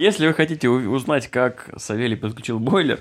[0.00, 3.00] Если вы хотите узнать, как Савелий подключил бойлер,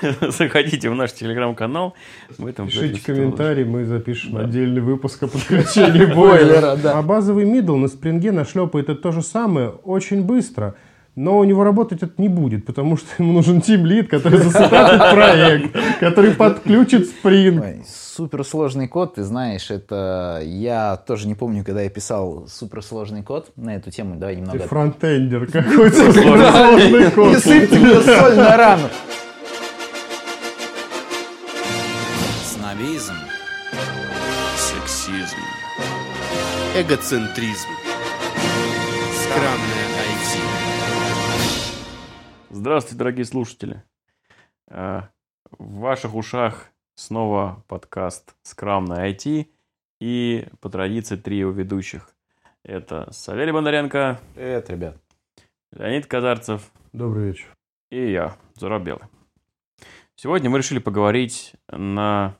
[0.20, 1.94] заходите в наш телеграм-канал.
[2.28, 4.42] Пишите комментарий, мы запишем да.
[4.42, 6.76] отдельный выпуск о подключении бойлера.
[6.76, 7.00] Да.
[7.00, 10.76] А базовый middle на Spring е нашлепает это то же самое очень быстро.
[11.16, 15.00] Но у него работать это не будет, потому что ему нужен team lead, который засетапит
[15.14, 17.64] проект, который подключит Spring.
[17.64, 20.42] Ой, суперсложный код, ты знаешь, это...
[20.44, 24.16] Я тоже не помню, когда я писал суперсложный код на эту тему.
[24.16, 24.58] Давай немного...
[24.58, 27.28] Ты фронтендер какой-то сложный код.
[27.28, 28.88] Не сыпьте мне соль на рану.
[32.44, 33.14] Снобизм.
[34.58, 35.38] Сексизм.
[36.76, 37.85] Эгоцентризм.
[42.66, 43.84] Здравствуйте, дорогие слушатели.
[44.66, 45.02] Э,
[45.56, 46.66] в ваших ушах
[46.96, 49.46] снова подкаст «Скромное IT»
[50.00, 52.10] и по традиции три его ведущих.
[52.64, 54.18] Это Савелий Бондаренко.
[54.34, 54.96] Привет, ребят.
[55.70, 56.72] Леонид Казарцев.
[56.92, 57.46] Добрый вечер.
[57.92, 59.04] И я, Зарабелый.
[60.16, 62.36] Сегодня мы решили поговорить на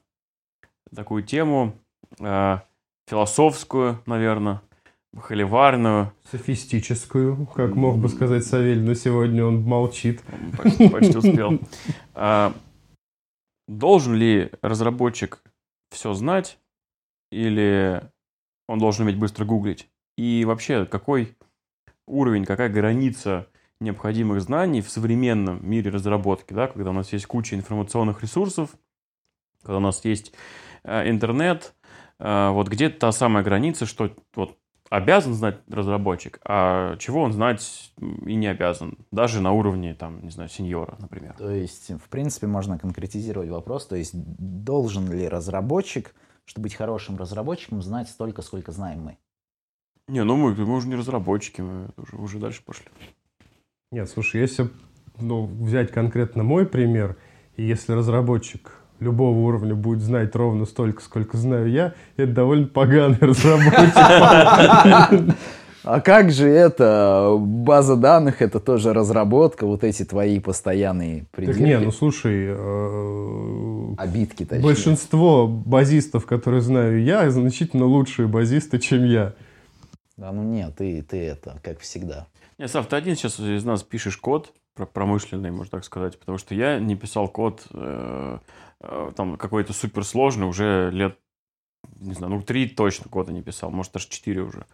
[0.93, 1.79] такую тему,
[2.19, 2.59] э,
[3.07, 4.61] философскую, наверное,
[5.21, 6.13] холиварную.
[6.31, 10.23] Софистическую, как мог бы сказать Савель, но сегодня он молчит.
[10.57, 11.59] Почти, почти успел.
[12.19, 12.55] А,
[13.69, 15.43] должен ли разработчик
[15.91, 16.59] все знать
[17.31, 18.03] или
[18.69, 19.89] он должен уметь быстро гуглить?
[20.17, 21.37] И вообще, какой
[22.07, 23.49] уровень, какая граница
[23.81, 28.71] необходимых знаний в современном мире разработки, да, когда у нас есть куча информационных ресурсов,
[29.63, 30.33] когда у нас есть
[30.85, 31.75] э, интернет,
[32.19, 34.57] э, вот где та самая граница, что вот
[34.91, 40.31] обязан знать разработчик, а чего он знать и не обязан, даже на уровне, там, не
[40.31, 41.35] знаю, сеньора, например.
[41.39, 47.17] То есть, в принципе, можно конкретизировать вопрос, то есть, должен ли разработчик, чтобы быть хорошим
[47.17, 49.19] разработчиком, знать столько, сколько знаем мы?
[50.09, 52.87] Не, ну мы, мы уже не разработчики, мы уже, уже дальше пошли.
[53.91, 54.71] Нет, слушай, если
[55.19, 57.17] ну, взять конкретно мой пример,
[57.57, 63.19] и если разработчик любого уровня будет знать ровно столько, сколько знаю я, это довольно поганый
[63.21, 63.95] разработчик.
[65.87, 67.37] А как же это?
[67.39, 71.27] База данных это тоже разработка, вот эти твои постоянные.
[71.31, 72.47] Так не, ну слушай...
[72.49, 74.65] Э, Обидки, точнее.
[74.65, 79.35] Большинство базистов, которые знаю я, значительно лучшие базисты, чем я.
[80.17, 82.27] Да ну нет, ты, ты это, как всегда.
[82.59, 84.53] Не, Сав, ты один сейчас из нас пишешь код,
[84.93, 88.39] промышленный, можно так сказать, потому что я не писал код Э,
[89.17, 91.19] там какой-то суперсложный уже лет,
[92.01, 94.67] не знаю, ну три точно кода не писал, может даже четыре уже.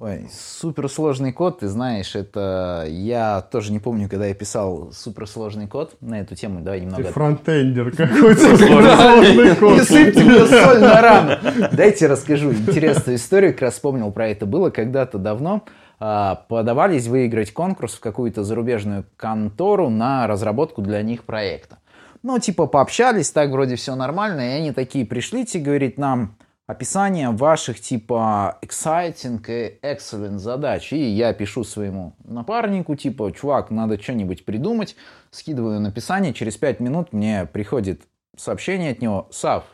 [0.00, 5.94] Ой, суперсложный код, ты знаешь, это я тоже не помню, когда я писал суперсложный код
[6.00, 6.62] на эту тему.
[6.62, 7.04] Давай немного.
[7.04, 9.72] Ты фронтендер какой-то сложный код.
[9.72, 11.36] Не сыпьте мне соль на рану.
[11.72, 14.46] Дайте расскажу интересную историю, как раз вспомнил про это.
[14.46, 15.64] Было когда-то давно
[15.98, 21.79] а, подавались выиграть конкурс в какую-то зарубежную контору на разработку для них проекта.
[22.22, 26.36] Ну, типа, пообщались, так вроде все нормально, и они такие, пришлите, говорит, нам
[26.66, 30.92] описание ваших, типа, exciting и excellent задач.
[30.92, 34.96] И я пишу своему напарнику, типа, чувак, надо что-нибудь придумать,
[35.30, 38.02] скидываю написание, через 5 минут мне приходит
[38.36, 39.64] сообщение от него, Сав,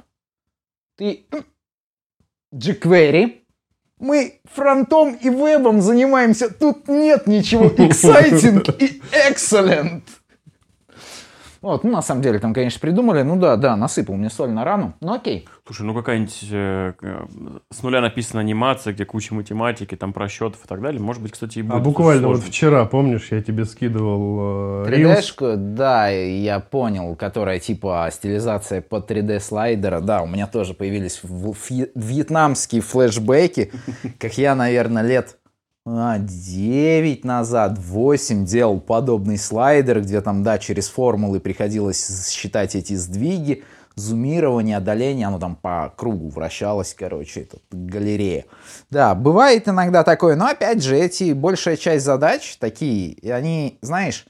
[0.96, 1.26] ты
[2.54, 3.40] jQuery,
[3.98, 10.02] мы фронтом и вебом занимаемся, тут нет ничего exciting и excellent.
[11.60, 13.22] Вот, ну, на самом деле, там, конечно, придумали.
[13.22, 14.94] Ну да, да, насыпал мне соль на рану.
[15.00, 15.48] Ну окей.
[15.66, 16.92] Слушай, ну какая-нибудь э,
[17.70, 21.00] с нуля написана анимация, где куча математики, там просчетов и так далее.
[21.00, 21.74] Может быть, кстати, и будет.
[21.74, 22.42] А буквально сложно.
[22.42, 29.10] вот вчера, помнишь, я тебе скидывал э, 3D-шку, да, я понял, которая типа стилизация под
[29.10, 30.00] 3D слайдера.
[30.00, 33.72] Да, у меня тоже появились вьетнамские флешбеки,
[34.18, 35.45] как я, наверное, лет а,
[35.86, 43.62] 9 назад, 8 делал подобный слайдер, где там, да, через формулы приходилось считать эти сдвиги,
[43.94, 48.46] зумирование, отдаление, оно там по кругу вращалось, короче, это галерея.
[48.90, 54.26] Да, бывает иногда такое, но опять же, эти, большая часть задач такие, и они, знаешь,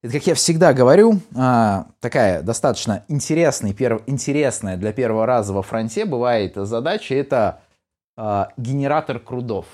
[0.00, 5.62] это, как я всегда говорю, а, такая достаточно интересный, перв, интересная для первого раза во
[5.62, 7.60] фронте бывает задача, это
[8.16, 9.66] а, генератор крудов.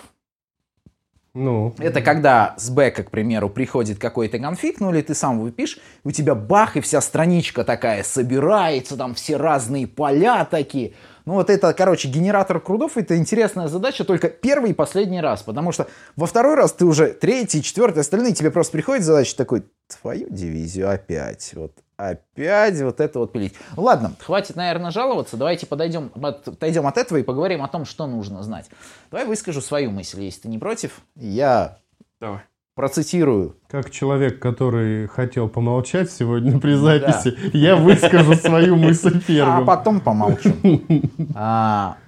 [1.35, 1.75] Ну.
[1.79, 6.13] Это когда с бэка, к примеру, приходит какой-то конфиг, ну или ты сам выпишешь, у
[6.13, 10.95] тебя бах, и вся страничка такая собирается, там все разные поля такие.
[11.25, 15.73] Ну вот это, короче, генератор крудов, это интересная задача только первый и последний раз, потому
[15.73, 19.65] что во второй раз ты уже третий, четвертый, остальные тебе просто приходит задача такой,
[20.01, 23.55] твою дивизию опять, вот опять вот это вот пилить.
[23.77, 25.37] Ладно, хватит, наверное, жаловаться.
[25.37, 28.69] Давайте подойдем, отойдем от этого и поговорим о том, что нужно знать.
[29.11, 31.01] Давай выскажу свою мысль, если ты не против.
[31.15, 31.79] Я
[32.25, 32.41] Давай.
[32.75, 33.61] Процитирую.
[33.69, 37.59] Как человек, который хотел помолчать сегодня при записи, да.
[37.59, 39.63] я выскажу свою мысль первым.
[39.63, 40.53] А потом помолчу.
[41.37, 41.99] А,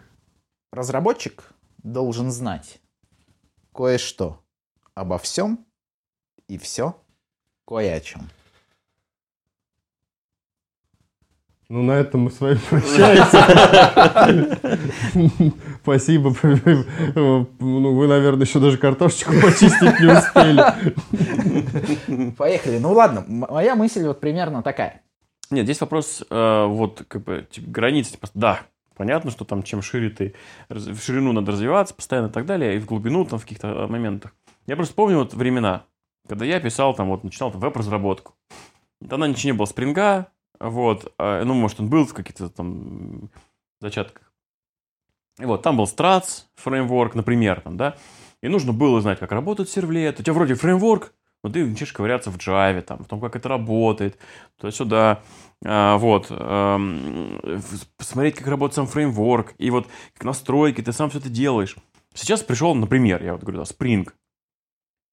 [0.72, 1.52] разработчик
[1.82, 2.80] должен знать
[3.74, 4.40] кое-что
[4.94, 5.66] обо всем
[6.48, 6.96] и все
[7.66, 8.30] кое о чем.
[11.68, 13.42] Ну, на этом мы с вами прощаемся.
[15.82, 16.32] Спасибо.
[17.58, 20.62] Ну, вы, наверное, еще даже картошечку почистить не успели.
[22.36, 22.78] Поехали.
[22.78, 23.24] Ну, ладно.
[23.26, 25.02] Моя мысль вот примерно такая.
[25.50, 28.12] Нет, здесь вопрос, э, вот, как бы, типа, границы.
[28.12, 28.60] Типа, да,
[28.96, 30.34] понятно, что там, чем шире ты,
[30.68, 34.34] в ширину надо развиваться постоянно и так далее, и в глубину там в каких-то моментах.
[34.66, 35.84] Я просто помню вот времена,
[36.28, 38.34] когда я писал там, вот, начинал там веб-разработку.
[39.00, 40.28] Тогда ничего не было спринга,
[40.60, 43.30] вот, а, ну, может, он был в каких-то там
[43.80, 44.32] зачатках.
[45.38, 47.96] И вот, там был Strats фреймворк, например, там, да,
[48.42, 50.18] и нужно было знать, как работает сервлет.
[50.20, 51.12] У тебя вроде фреймворк,
[51.44, 54.18] но ты начнешь ковыряться в Java, там, в том, как это работает,
[54.58, 55.22] туда-сюда,
[55.64, 56.28] а, вот,
[57.96, 61.76] посмотреть, как работает сам фреймворк, и вот как настройки, ты сам все это делаешь.
[62.14, 64.08] Сейчас пришел, например, я вот говорю, да, Spring,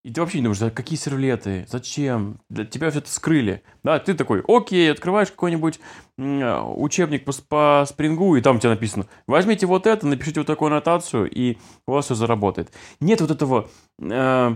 [0.03, 2.39] и ты вообще не думаешь, да, какие сервлеты, зачем?
[2.49, 3.63] Для тебя все это скрыли.
[3.83, 5.79] Да, ты такой, окей, открываешь какой-нибудь
[6.17, 10.67] учебник по, по спрингу, и там у тебя написано, возьмите вот это, напишите вот такую
[10.67, 11.57] аннотацию, и
[11.87, 12.69] у вас все заработает.
[12.99, 13.69] Нет вот этого
[14.01, 14.55] э,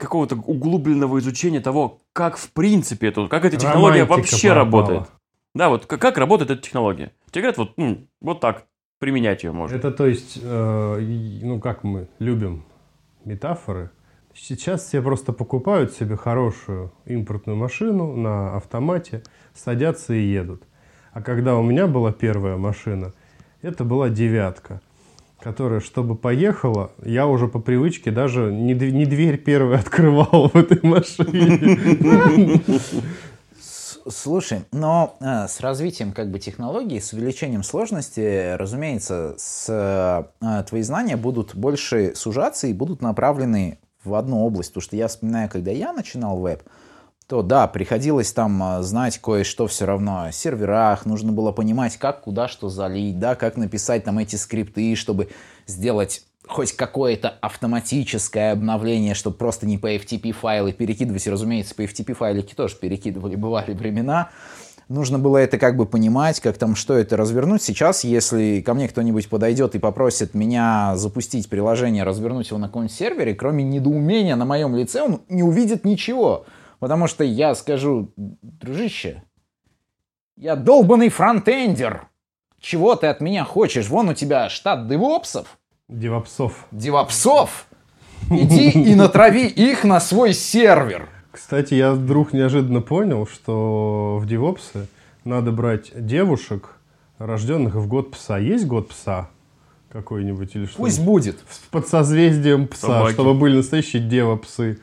[0.00, 4.64] какого-то углубленного изучения того, как в принципе это, как эта технология Романтика вообще попала.
[4.64, 5.10] работает.
[5.54, 7.12] Да, вот как, как работает эта технология.
[7.30, 8.64] Тебе говорят, вот, ну, вот так,
[8.98, 9.76] применять ее можно.
[9.76, 10.98] Это то есть, э,
[11.42, 12.64] ну, как мы любим
[13.26, 13.90] метафоры–
[14.34, 19.22] Сейчас все просто покупают себе хорошую импортную машину на автомате,
[19.54, 20.62] садятся и едут.
[21.12, 23.12] А когда у меня была первая машина,
[23.60, 24.80] это была девятка,
[25.40, 30.80] которая, чтобы поехала, я уже по привычке даже не, не дверь первой открывал в этой
[30.82, 32.60] машине.
[34.08, 39.66] Слушай, но э, с развитием как бы технологий, с увеличением сложности, разумеется, с,
[40.40, 44.70] э, твои знания будут больше сужаться и будут направлены в одну область.
[44.70, 46.62] Потому что я вспоминаю, когда я начинал веб,
[47.26, 52.22] то да, приходилось там а, знать кое-что все равно о серверах, нужно было понимать, как
[52.22, 55.28] куда что залить, да, как написать там эти скрипты, чтобы
[55.66, 61.26] сделать хоть какое-то автоматическое обновление, чтобы просто не по FTP файлы перекидывать.
[61.26, 64.30] И, разумеется, по FTP файлики тоже перекидывали, бывали времена
[64.92, 67.62] нужно было это как бы понимать, как там, что это развернуть.
[67.62, 72.96] Сейчас, если ко мне кто-нибудь подойдет и попросит меня запустить приложение, развернуть его на каком-нибудь
[72.96, 76.44] сервере, кроме недоумения на моем лице, он не увидит ничего.
[76.78, 79.22] Потому что я скажу, дружище,
[80.36, 82.08] я долбанный фронтендер.
[82.60, 83.88] Чего ты от меня хочешь?
[83.88, 85.58] Вон у тебя штат девопсов.
[85.88, 86.66] Девопсов.
[86.70, 87.66] Девопсов.
[88.30, 91.08] Иди и натрави их на свой сервер.
[91.32, 94.86] Кстати, я вдруг неожиданно понял, что в девопсы
[95.24, 96.76] надо брать девушек,
[97.18, 98.38] рожденных в год пса.
[98.38, 99.30] Есть год пса
[99.88, 100.76] какой-нибудь или что?
[100.76, 101.42] Пусть будет.
[101.70, 103.14] Под созвездием пса, Собаки.
[103.14, 104.78] чтобы были настоящие девопсы.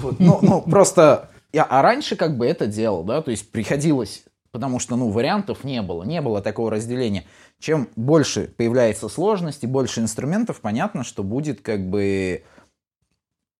[0.00, 1.30] Вот, ну, ну, просто...
[1.52, 5.64] Я, а раньше как бы это делал, да, то есть приходилось, потому что, ну, вариантов
[5.64, 7.24] не было, не было такого разделения.
[7.58, 12.44] Чем больше появляется сложности, больше инструментов, понятно, что будет как бы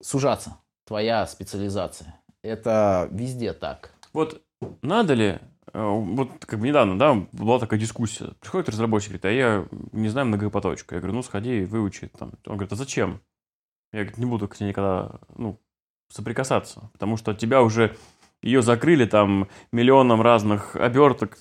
[0.01, 0.55] сужаться
[0.85, 2.15] твоя специализация.
[2.43, 3.93] Это везде так.
[4.13, 4.41] Вот
[4.81, 5.39] надо ли,
[5.73, 8.33] э, вот как бы недавно, да, была такая дискуссия.
[8.39, 10.95] Приходит разработчик, говорит, а я не знаю многопоточку.
[10.95, 12.09] Я говорю, ну сходи, выучи.
[12.17, 12.33] Там.
[12.45, 13.21] Он говорит, а зачем?
[13.93, 15.59] Я говорит, не буду к тебе никогда, ну,
[16.09, 17.95] соприкасаться, потому что тебя уже
[18.41, 21.37] ее закрыли там миллионом разных оберток,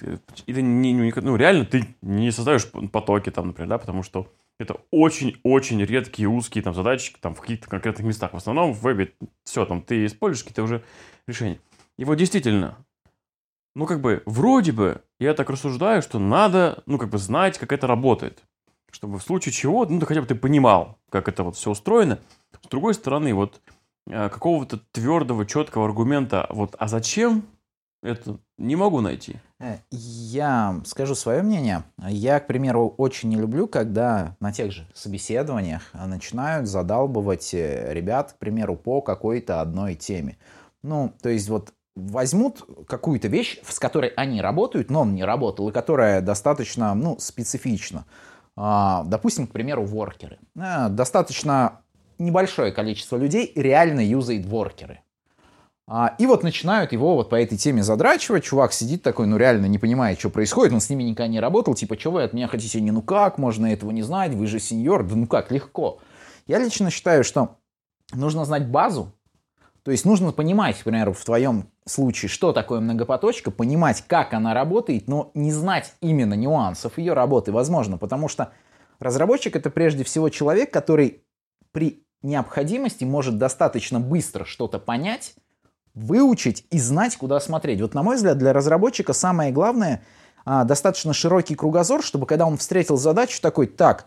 [0.47, 4.31] и ты не, ну, реально ты не создаешь потоки там, например, да, потому что
[4.61, 8.35] это очень-очень редкие узкие там задачи там в каких-то конкретных местах.
[8.35, 10.85] В основном в вебе все, там ты используешь какие-то уже
[11.27, 11.59] решения.
[11.97, 12.77] И вот действительно,
[13.75, 17.73] ну как бы вроде бы я так рассуждаю, что надо, ну как бы знать, как
[17.73, 18.43] это работает.
[18.93, 22.21] Чтобы в случае чего, ну хотя бы ты понимал, как это вот все устроено.
[22.63, 23.63] С другой стороны, вот
[24.09, 27.47] э, какого-то твердого, четкого аргумента, вот а зачем
[28.03, 29.37] это не могу найти.
[29.61, 31.85] Э, я скажу свое мнение.
[32.09, 38.33] Я, к примеру, очень не люблю, когда на тех же собеседованиях начинают задалбывать э, ребят,
[38.33, 40.39] к примеру, по какой-то одной теме.
[40.83, 45.69] Ну, то есть вот возьмут какую-то вещь, с которой они работают, но он не работал,
[45.69, 48.07] и которая достаточно, ну, специфична.
[48.57, 50.39] А, допустим, к примеру, воркеры.
[50.57, 51.83] Э, достаточно
[52.19, 55.01] небольшое количество людей реально юзает воркеры.
[55.93, 58.45] А, и вот начинают его вот по этой теме задрачивать.
[58.45, 60.73] Чувак сидит такой, ну реально не понимает, что происходит.
[60.73, 61.75] Он с ними никогда не работал.
[61.75, 62.81] Типа, что вы от меня хотите?
[62.81, 63.39] Не, ну как?
[63.39, 64.33] Можно этого не знать?
[64.33, 65.03] Вы же сеньор.
[65.03, 65.51] Да ну как?
[65.51, 65.99] Легко.
[66.47, 67.57] Я лично считаю, что
[68.13, 69.13] нужно знать базу.
[69.83, 74.55] То есть нужно понимать, к примеру, в твоем случае, что такое многопоточка, понимать, как она
[74.55, 78.53] работает, но не знать именно нюансов ее работы, возможно, потому что
[79.01, 81.25] разработчик это прежде всего человек, который
[81.73, 85.35] при необходимости может достаточно быстро что-то понять,
[85.95, 87.81] выучить и знать, куда смотреть.
[87.81, 90.03] Вот на мой взгляд, для разработчика самое главное
[90.45, 94.07] а, достаточно широкий кругозор, чтобы когда он встретил задачу такой, так,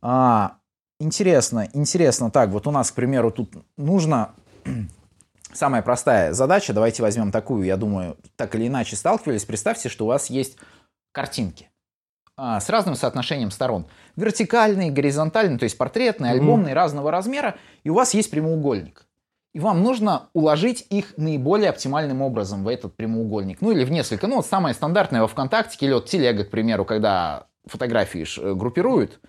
[0.00, 0.56] а,
[1.00, 4.32] интересно, интересно, так, вот у нас, к примеру, тут нужно
[5.52, 10.08] самая простая задача, давайте возьмем такую, я думаю, так или иначе сталкивались, представьте, что у
[10.08, 10.56] вас есть
[11.12, 11.70] картинки
[12.36, 13.86] а, с разным соотношением сторон.
[14.16, 16.76] Вертикальные, горизонтальные, то есть портретные, альбомные, mm-hmm.
[16.76, 19.06] разного размера, и у вас есть прямоугольник.
[19.52, 23.60] И вам нужно уложить их наиболее оптимальным образом в этот прямоугольник.
[23.60, 24.26] Ну или в несколько.
[24.26, 29.20] Ну вот самое стандартное во ВКонтакте или вот Телега, к примеру, когда фотографии э, группируют.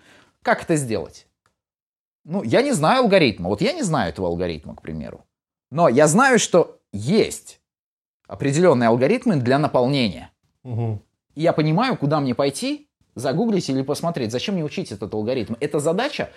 [0.42, 1.26] Как это сделать?
[2.24, 3.50] Ну, я не знаю алгоритма.
[3.50, 5.26] Вот я не знаю этого алгоритма, к примеру.
[5.70, 7.60] Но я знаю, что есть
[8.26, 10.30] определенные алгоритмы для наполнения.
[10.62, 11.02] Угу.
[11.34, 15.54] И я понимаю, куда мне пойти, загуглить или посмотреть, зачем мне учить этот алгоритм.
[15.60, 16.30] Эта задача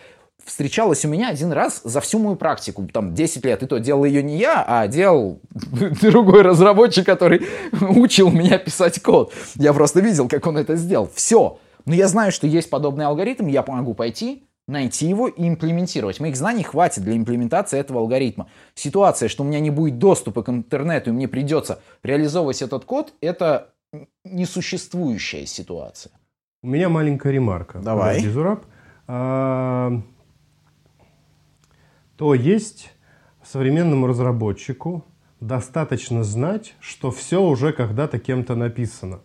[0.44, 4.06] встречалась у меня один раз за всю мою практику, там 10 лет, и то делал
[4.06, 5.40] ее не я, а делал
[6.02, 7.48] другой разработчик, который
[7.82, 9.34] учил меня писать код.
[9.56, 11.10] Я просто видел, как он это сделал.
[11.14, 11.60] Все.
[11.86, 16.20] Но я знаю, что есть подобный алгоритм, я могу пойти, найти его и имплементировать.
[16.20, 18.50] Моих знаний хватит для имплементации этого алгоритма.
[18.76, 23.14] Ситуация, что у меня не будет доступа к интернету, и мне придется реализовывать этот код,
[23.22, 23.70] это
[24.26, 26.12] несуществующая ситуация.
[26.62, 27.80] У меня маленькая ремарка.
[27.80, 28.22] Давай.
[28.22, 28.66] Дизураб.
[32.18, 32.92] То есть
[33.44, 35.06] современному разработчику
[35.40, 39.22] достаточно знать, что все уже когда-то кем-то написано.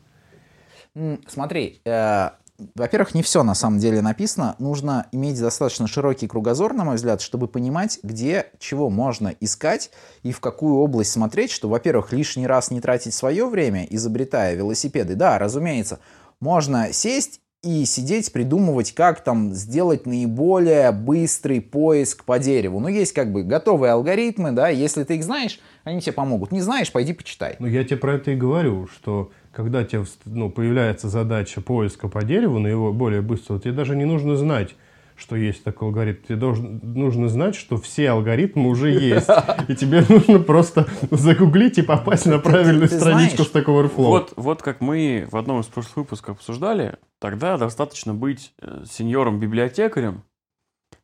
[1.26, 2.30] Смотри, э,
[2.74, 4.56] во-первых, не все на самом деле написано.
[4.58, 9.90] Нужно иметь достаточно широкий кругозор, на мой взгляд, чтобы понимать, где чего можно искать
[10.22, 15.14] и в какую область смотреть, что, во-первых, лишний раз не тратить свое время, изобретая велосипеды.
[15.14, 15.98] Да, разумеется,
[16.40, 22.80] можно сесть и сидеть, придумывать, как там сделать наиболее быстрый поиск по дереву.
[22.80, 26.50] Ну, есть как бы готовые алгоритмы, да, если ты их знаешь, они тебе помогут.
[26.50, 27.54] Не знаешь, пойди почитай.
[27.60, 32.24] Ну, я тебе про это и говорю, что когда тебе ну, появляется задача поиска по
[32.24, 34.74] дереву, на его более быстрого, тебе даже не нужно знать,
[35.16, 36.22] что есть такой алгоритм.
[36.22, 39.28] Тебе должен, нужно знать, что все алгоритмы уже есть.
[39.68, 43.90] И тебе нужно просто загуглить и попасть на правильную страничку Stack Overflow.
[43.96, 50.22] Вот, вот как мы в одном из прошлых выпусков обсуждали, тогда достаточно быть э, сеньором-библиотекарем,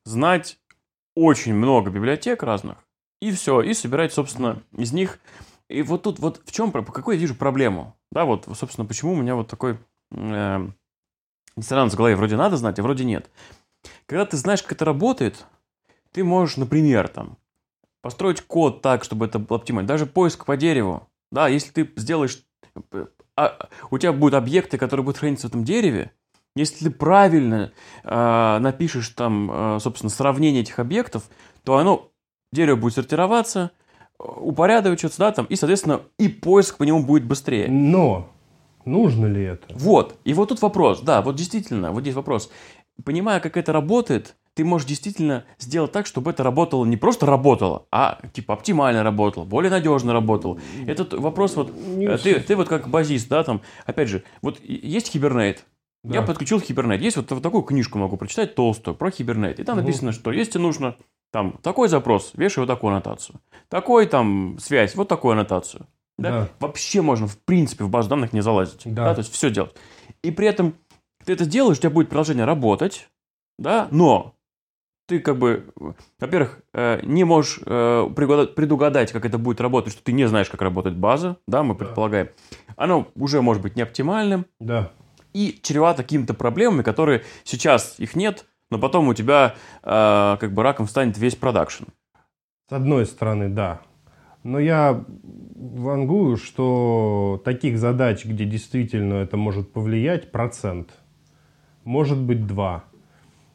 [0.05, 0.59] знать
[1.15, 2.79] очень много библиотек разных,
[3.21, 5.19] и все, и собирать, собственно, из них.
[5.69, 7.97] И вот тут вот в чем, по какой я вижу проблему?
[8.11, 9.79] Да, вот, собственно, почему у меня вот такой
[10.12, 10.69] э,
[11.59, 12.17] диссонанс в голове.
[12.17, 13.31] Вроде надо знать, а вроде нет.
[14.06, 15.47] Когда ты знаешь, как это работает,
[16.12, 17.38] ты можешь, например, там,
[18.02, 19.88] построить код так, чтобы это было оптимально.
[19.88, 21.08] Даже поиск по дереву.
[21.30, 22.44] Да, если ты сделаешь...
[23.37, 26.12] А, у тебя будут объекты, которые будут храниться в этом дереве.
[26.56, 31.28] Если ты правильно э, напишешь там, э, собственно, сравнение этих объектов,
[31.62, 32.11] то оно,
[32.52, 33.70] дерево будет сортироваться,
[34.18, 37.68] упорядочиваться, да, там, и, соответственно, и поиск по нему будет быстрее.
[37.68, 38.28] Но
[38.85, 39.66] нужно ли это?
[39.70, 40.18] Вот.
[40.25, 41.00] И вот тут вопрос.
[41.02, 42.50] Да, вот действительно, вот здесь вопрос
[43.05, 47.87] понимая, как это работает, ты можешь действительно сделать так, чтобы это работало не просто работало,
[47.93, 50.59] а типа оптимально работало, более надежно работало.
[50.87, 55.09] Этот вопрос вот, э, ты, ты вот как базист, да, там, опять же, вот есть
[55.09, 55.64] хибернейт,
[56.05, 56.17] да.
[56.17, 57.02] Я подключил хибернет.
[57.02, 59.59] Есть вот, вот такую книжку могу прочитать, толстую, про хибернет.
[59.59, 59.85] И там угу.
[59.87, 60.97] написано, что если нужно
[61.33, 63.40] там такой запрос, вешай вот такую аннотацию.
[63.69, 65.87] Такой там связь, вот такую аннотацию.
[66.17, 66.31] Да?
[66.31, 66.49] Да.
[66.61, 68.83] Вообще можно, в принципе, в базу данных не залазить.
[68.85, 69.07] Да.
[69.07, 69.14] Да?
[69.14, 69.75] То есть все делать.
[70.23, 70.75] И при этом
[71.28, 73.11] ты это делаешь, у тебя будет приложение работать,
[73.58, 74.35] да, но
[75.06, 75.66] ты как бы,
[76.18, 80.62] во-первых, э, не можешь э, предугадать, как это будет работать, что ты не знаешь, как
[80.62, 82.30] работает база, да, мы предполагаем.
[82.76, 84.47] Оно уже может быть не оптимальным.
[84.58, 84.90] Да.
[85.35, 90.62] И чревато какими-то проблемами, которые сейчас их нет, но потом у тебя э, как бы
[90.62, 91.85] раком станет весь продакшн.
[92.70, 93.82] С одной стороны, да.
[94.44, 95.04] Но я
[95.56, 100.88] вангую, что таких задач, где действительно это может повлиять, процент–
[101.88, 102.85] может быть два.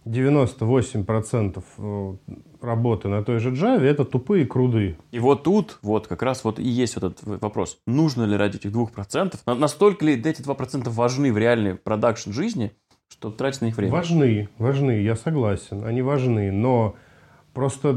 [0.05, 2.13] 98% э,
[2.61, 4.97] работы на той же Java это тупые круды.
[5.11, 7.77] И вот тут вот как раз вот и есть вот этот вопрос.
[7.87, 9.39] Нужно ли ради этих 2%?
[9.45, 12.73] Настолько ли эти 2% важны в реальной продакшн жизни,
[13.07, 13.93] что тратить на них время?
[13.93, 15.85] Важны, важны, я согласен.
[15.85, 16.95] Они важны, но
[17.53, 17.93] просто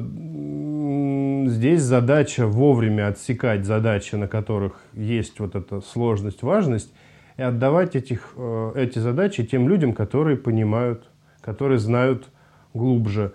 [1.51, 6.93] здесь задача вовремя отсекать задачи, на которых есть вот эта сложность, важность–
[7.37, 12.29] и отдавать этих, э, эти задачи тем людям, которые понимают, которые знают
[12.75, 13.33] глубже.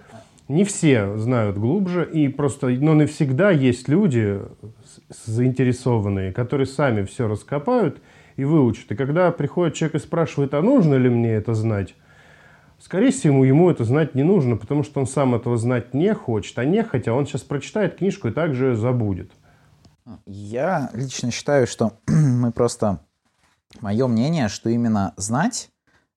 [0.48, 4.42] Не все знают глубже, и просто, но навсегда есть люди
[5.26, 8.02] заинтересованные, которые сами все раскопают
[8.36, 8.92] и выучат.
[8.92, 11.96] И когда приходит человек и спрашивает, а нужно ли мне это знать,
[12.80, 16.58] скорее всего, ему это знать не нужно, потому что он сам этого знать не хочет,
[16.60, 19.32] а не хотя он сейчас прочитает книжку и также забудет.
[20.26, 23.00] Я лично считаю, что мы просто...
[23.80, 25.72] Мое мнение, что именно знать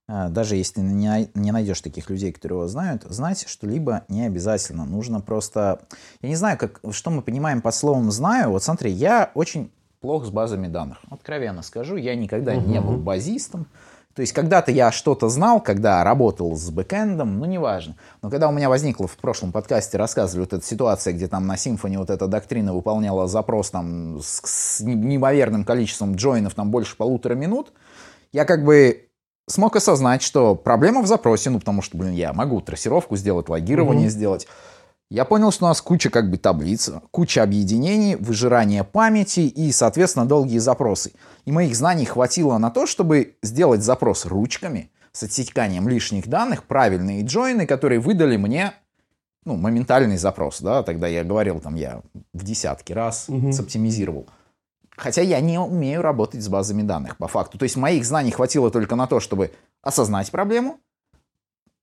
[0.07, 4.85] а, даже если не, не найдешь таких людей, которые его знают, знать что-либо не обязательно.
[4.85, 5.81] Нужно просто...
[6.21, 8.51] Я не знаю, как, что мы понимаем под словом «знаю».
[8.51, 9.71] Вот смотри, я очень
[10.01, 10.99] плохо с базами данных.
[11.09, 12.69] Откровенно скажу, я никогда угу.
[12.69, 13.67] не был базистом.
[14.15, 17.97] То есть когда-то я что-то знал, когда работал с бэкэндом, ну неважно.
[18.23, 21.57] Но когда у меня возникла в прошлом подкасте, рассказывали вот эта ситуация, где там на
[21.57, 27.35] Symfony вот эта доктрина выполняла запрос там с, с неимоверным количеством джойнов, там больше полутора
[27.35, 27.73] минут,
[28.33, 29.09] я как бы
[29.49, 34.07] смог осознать, что проблема в запросе, ну, потому что, блин, я могу трассировку сделать, логирование
[34.07, 34.11] mm-hmm.
[34.11, 34.47] сделать.
[35.11, 40.27] Я понял, что у нас куча как бы таблиц, куча объединений, выжирание памяти и, соответственно,
[40.27, 41.13] долгие запросы.
[41.45, 47.23] И моих знаний хватило на то, чтобы сделать запрос ручками с отсеканием лишних данных, правильные
[47.23, 48.73] джойны, которые выдали мне
[49.45, 50.61] ну, моментальный запрос.
[50.61, 50.83] Да?
[50.83, 52.01] Тогда я говорил, там, я
[52.33, 53.53] в десятки раз угу.
[53.53, 54.27] соптимизировал.
[54.97, 57.59] Хотя я не умею работать с базами данных по факту.
[57.59, 60.79] То есть моих знаний хватило только на то, чтобы осознать проблему.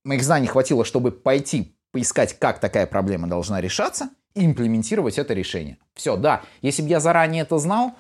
[0.04, 5.78] Моих знаний хватило, чтобы пойти поискать, как такая проблема должна решаться, и имплементировать это решение.
[5.94, 6.42] Все, да.
[6.62, 7.94] Если бы я заранее это знал,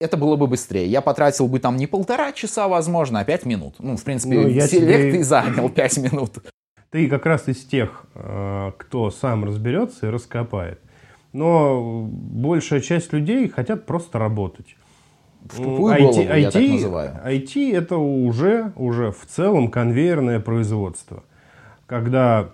[0.00, 0.86] это было бы быстрее.
[0.86, 3.76] Я потратил бы там не полтора часа, возможно, а пять минут.
[3.78, 5.20] Ну, в принципе, ну, селект тебе...
[5.20, 6.38] и занял пять минут.
[6.90, 10.80] Ты как раз из тех, э, кто сам разберется и раскопает
[11.32, 14.76] но большая часть людей хотят просто работать.
[15.40, 17.20] В тупую IT, голову, IT, я так называю.
[17.24, 21.24] IT это уже, уже в целом конвейерное производство,
[21.86, 22.52] когда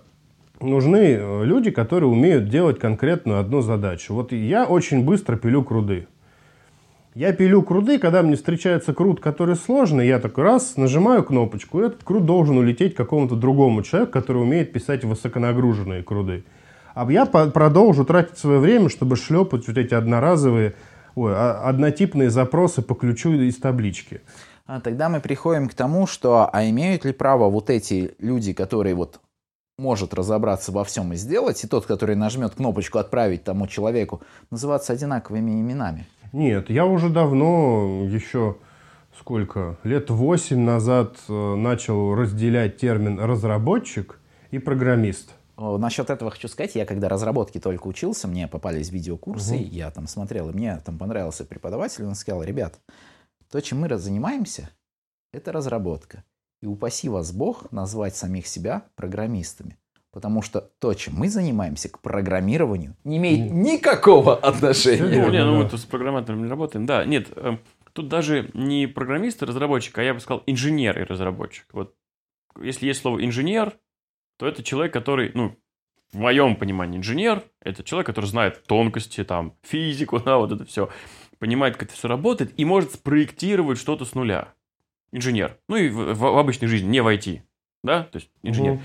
[0.60, 4.14] нужны э, люди, которые умеют делать конкретную одну задачу.
[4.14, 6.06] Вот я очень быстро пилю круды.
[7.14, 11.86] Я пилю круды, когда мне встречается крут, который сложный, я такой раз нажимаю кнопочку, и
[11.86, 16.44] этот крут должен улететь какому-то другому человеку, который умеет писать высоконагруженные круды.
[16.94, 20.74] А я продолжу тратить свое время, чтобы шлепать вот эти одноразовые,
[21.16, 24.20] ой, а, однотипные запросы по ключу из таблички.
[24.66, 28.94] А тогда мы приходим к тому, что а имеют ли право вот эти люди, которые
[28.94, 29.20] вот
[29.78, 34.92] может разобраться во всем и сделать, и тот, который нажмет кнопочку «Отправить тому человеку», называться
[34.92, 36.06] одинаковыми именами?
[36.32, 38.56] Нет, я уже давно, еще
[39.18, 45.30] сколько, лет восемь назад э, начал разделять термин «разработчик» и «программист».
[45.56, 49.64] Насчет этого хочу сказать, я когда разработки только учился, мне попались видеокурсы, угу.
[49.64, 52.78] я там смотрел, и мне там понравился преподаватель, он сказал, ребят,
[53.50, 54.70] то, чем мы занимаемся,
[55.32, 56.22] это разработка.
[56.60, 59.78] И упаси вас Бог назвать самих себя программистами.
[60.10, 65.22] Потому что то, чем мы занимаемся к программированию, не имеет никакого отношения.
[65.22, 66.86] Ну, не, ну мы тут с программаторами не работаем.
[66.86, 67.60] Да, нет, эм,
[67.92, 71.66] тут даже не программист и разработчик, а я бы сказал инженер и разработчик.
[71.72, 71.94] Вот
[72.60, 73.78] если есть слово инженер,
[74.38, 75.56] то это человек, который, ну,
[76.12, 80.88] в моем понимании инженер, это человек, который знает тонкости, там, физику, да, вот это все,
[81.38, 84.54] понимает, как это все работает и может спроектировать что-то с нуля.
[85.12, 85.58] Инженер.
[85.68, 87.40] Ну и в, в, в обычной жизни, не в IT,
[87.82, 88.74] да, то есть инженер.
[88.74, 88.82] Угу.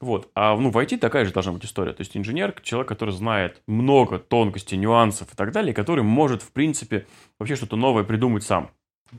[0.00, 0.30] Вот.
[0.34, 1.92] А ну, в IT такая же должна быть история.
[1.92, 6.50] То есть инженер– человек, который знает много тонкостей, нюансов и так далее, который может, в
[6.50, 7.06] принципе,
[7.38, 8.72] вообще что-то новое придумать сам.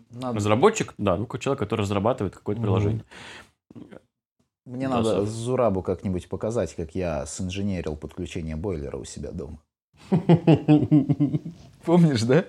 [0.10, 0.36] Надо.
[0.36, 2.66] Разработчик, да, ну, человек, который разрабатывает какое-то угу.
[2.66, 3.06] приложение.
[4.66, 9.60] Мне да, надо Зурабу как-нибудь показать, как я синженерил подключение бойлера у себя дома.
[11.86, 12.46] Помнишь, да?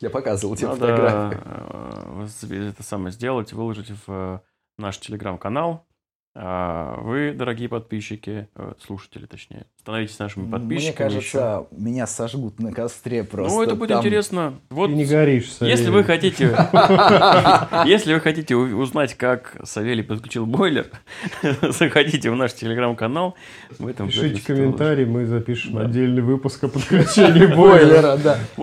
[0.00, 1.42] Я показывал тебе Надо фотографию.
[1.44, 4.40] Э, это самое сделать, выложить в э,
[4.78, 5.86] наш телеграм-канал.
[6.34, 11.08] А вы, дорогие подписчики, э, слушатели, точнее, становитесь нашими подписчиками.
[11.08, 11.82] Мне кажется, еще.
[11.82, 13.56] меня сожгут на костре просто.
[13.56, 14.00] Ну, это будет там...
[14.00, 14.54] интересно.
[14.68, 15.78] Вот, Ты не горишь, Савелий.
[15.78, 16.44] Если вы хотите,
[17.86, 20.88] если вы хотите узнать, как Савелий подключил бойлер,
[21.62, 23.36] заходите в наш телеграм-канал.
[23.78, 28.18] Пишите комментарий, мы запишем отдельный выпуск о подключении бойлера.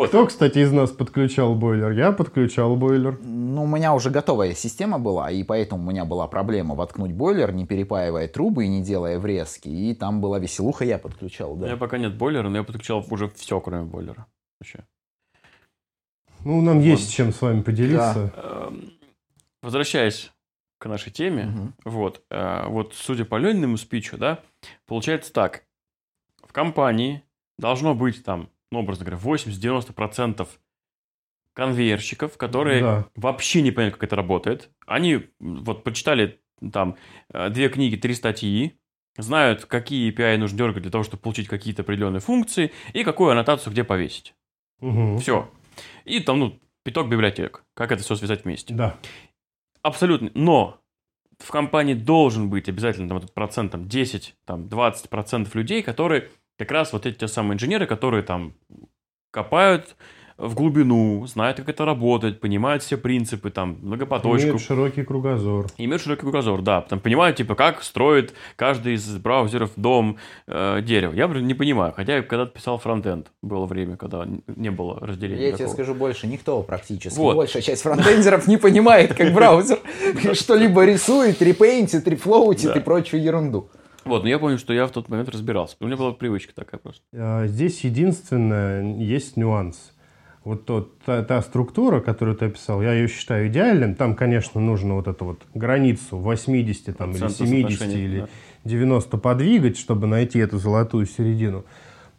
[0.07, 1.91] Кто, кстати, из нас подключал бойлер?
[1.91, 3.17] Я подключал бойлер.
[3.23, 7.51] Ну, у меня уже готовая система была, и поэтому у меня была проблема воткнуть бойлер,
[7.53, 9.67] не перепаивая трубы и не делая врезки.
[9.67, 11.63] И там была веселуха, я подключал, да.
[11.63, 14.27] У меня пока нет бойлера, но я подключал уже все, кроме бойлера.
[14.59, 14.85] Вообще.
[16.45, 16.85] Ну, нам вот.
[16.85, 18.31] есть чем с вами поделиться.
[18.35, 18.67] Да.
[18.67, 18.93] Эм,
[19.63, 20.31] возвращаясь
[20.77, 21.73] к нашей теме, угу.
[21.85, 24.43] вот, э, вот судя по Лениному спичу, да,
[24.85, 25.65] получается так.
[26.43, 27.23] В компании
[27.57, 30.47] должно быть там, ну, образно говоря, 80-90%
[31.53, 33.05] конвейерщиков, которые да.
[33.15, 34.69] вообще не понимают, как это работает.
[34.85, 36.39] Они вот почитали
[36.71, 36.95] там
[37.33, 38.79] э, две книги, три статьи,
[39.17, 43.73] знают, какие API нужно дергать для того, чтобы получить какие-то определенные функции, и какую аннотацию
[43.73, 44.33] где повесить.
[44.81, 45.17] Угу.
[45.17, 45.49] Все.
[46.05, 47.63] И там, ну, пяток библиотек.
[47.73, 48.73] Как это все связать вместе.
[48.73, 48.97] Да.
[49.81, 50.31] Абсолютно.
[50.33, 50.79] Но
[51.39, 56.29] в компании должен быть обязательно там, этот процент, там, 10, там, 20 процентов людей, которые
[56.57, 58.53] как раз вот эти те самые инженеры, которые там
[59.31, 59.95] копают
[60.37, 64.49] в глубину, знают, как это работает, понимают все принципы, там, многопоточку.
[64.49, 65.67] Имеют широкий кругозор.
[65.77, 66.81] Имеют широкий кругозор, да.
[66.81, 71.13] Там понимают, типа, как строит каждый из браузеров дом, э, дерево.
[71.13, 75.51] Я не понимаю, хотя я когда-то писал фронтенд, было время, когда не было разделения Я
[75.51, 75.69] такого.
[75.69, 77.17] тебе скажу больше, никто практически.
[77.17, 77.35] Вот.
[77.35, 79.79] Большая часть фронтендеров не понимает, как браузер
[80.33, 83.69] что-либо рисует, репейнтит, рефлоутит и прочую ерунду.
[84.05, 85.75] Вот, но я помню, что я в тот момент разбирался.
[85.79, 87.01] У меня была привычка такая просто.
[87.13, 89.91] А, здесь единственное, есть нюанс
[90.47, 93.95] вот тот, та, та структура, которую ты описал, я ее считаю идеальным.
[93.95, 98.27] Там, конечно, нужно вот эту вот границу 80 там, или 70 или да.
[98.63, 101.65] 90 подвигать, чтобы найти эту золотую середину.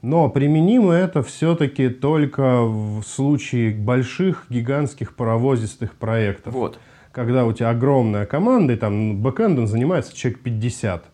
[0.02, 6.52] Но применимо это все-таки только в случае больших, гигантских паровозистых проектов.
[6.52, 6.78] Вот.
[7.12, 11.04] Когда у тебя огромная команда, и там бэкэндом занимается человек 50.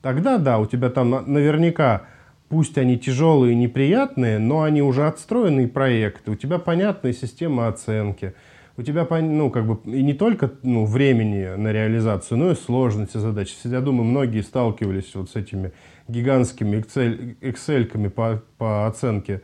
[0.00, 2.04] Тогда, да, у тебя там наверняка
[2.48, 8.34] Пусть они тяжелые и неприятные, но они уже отстроенные проекты, у тебя понятная система оценки,
[8.78, 13.18] у тебя, ну, как бы, и не только ну, времени на реализацию, но и сложности
[13.18, 13.54] задач.
[13.64, 15.72] Я думаю, многие сталкивались вот с этими
[16.06, 19.42] гигантскими Excel, Excel по, по оценке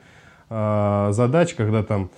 [0.49, 2.11] э, задач, когда там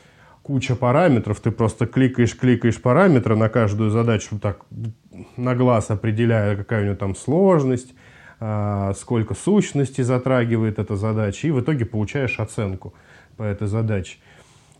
[0.42, 4.66] куча параметров, ты просто кликаешь, кликаешь параметры на каждую задачу, так
[5.36, 7.94] на глаз определяя, какая у нее там сложность,
[8.38, 12.92] сколько сущностей затрагивает эта задача, и в итоге получаешь оценку
[13.36, 14.18] по этой задаче.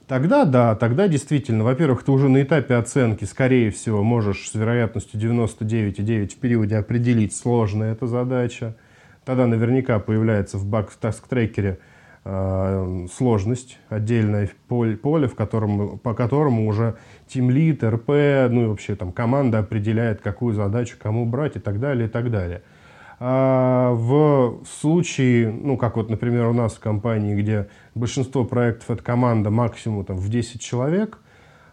[0.06, 5.20] Тогда да, тогда действительно, во-первых, ты уже на этапе оценки, скорее всего, можешь с вероятностью
[5.20, 8.76] 99,9 в периоде определить, сложная эта задача.
[9.24, 11.80] Тогда наверняка появляется в баг-таск-трекере
[12.24, 16.94] э, сложность, отдельное поле, поле в котором, по которому уже
[17.26, 22.06] тимлит, РП, ну и вообще там команда определяет, какую задачу кому брать и так далее,
[22.06, 22.62] и так далее.
[23.18, 29.02] А в случае, ну, как вот, например, у нас в компании, где большинство проектов это
[29.02, 31.18] команда максимум там, в 10 человек,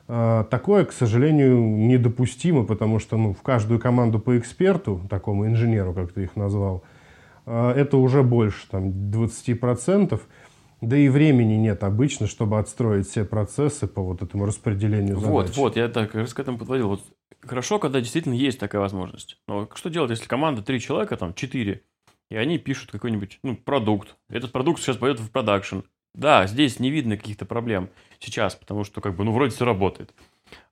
[0.08, 5.94] а, такое, к сожалению, недопустимо, потому что ну, в каждую команду по эксперту, такому инженеру,
[5.94, 6.84] как ты их назвал,
[7.46, 10.20] а, это уже больше там, 20%.
[10.82, 15.32] Да и времени нет обычно, чтобы отстроить все процессы по вот этому распределению задач.
[15.32, 16.90] Вот, вот, я так раз к этому подводил.
[16.90, 17.02] Вот
[17.42, 19.38] хорошо, когда действительно есть такая возможность.
[19.48, 21.84] Но что делать, если команда три человека, там, четыре,
[22.30, 24.16] и они пишут какой-нибудь ну, продукт.
[24.30, 25.80] Этот продукт сейчас пойдет в продакшн.
[26.14, 30.14] Да, здесь не видно каких-то проблем сейчас, потому что как бы, ну, вроде все работает.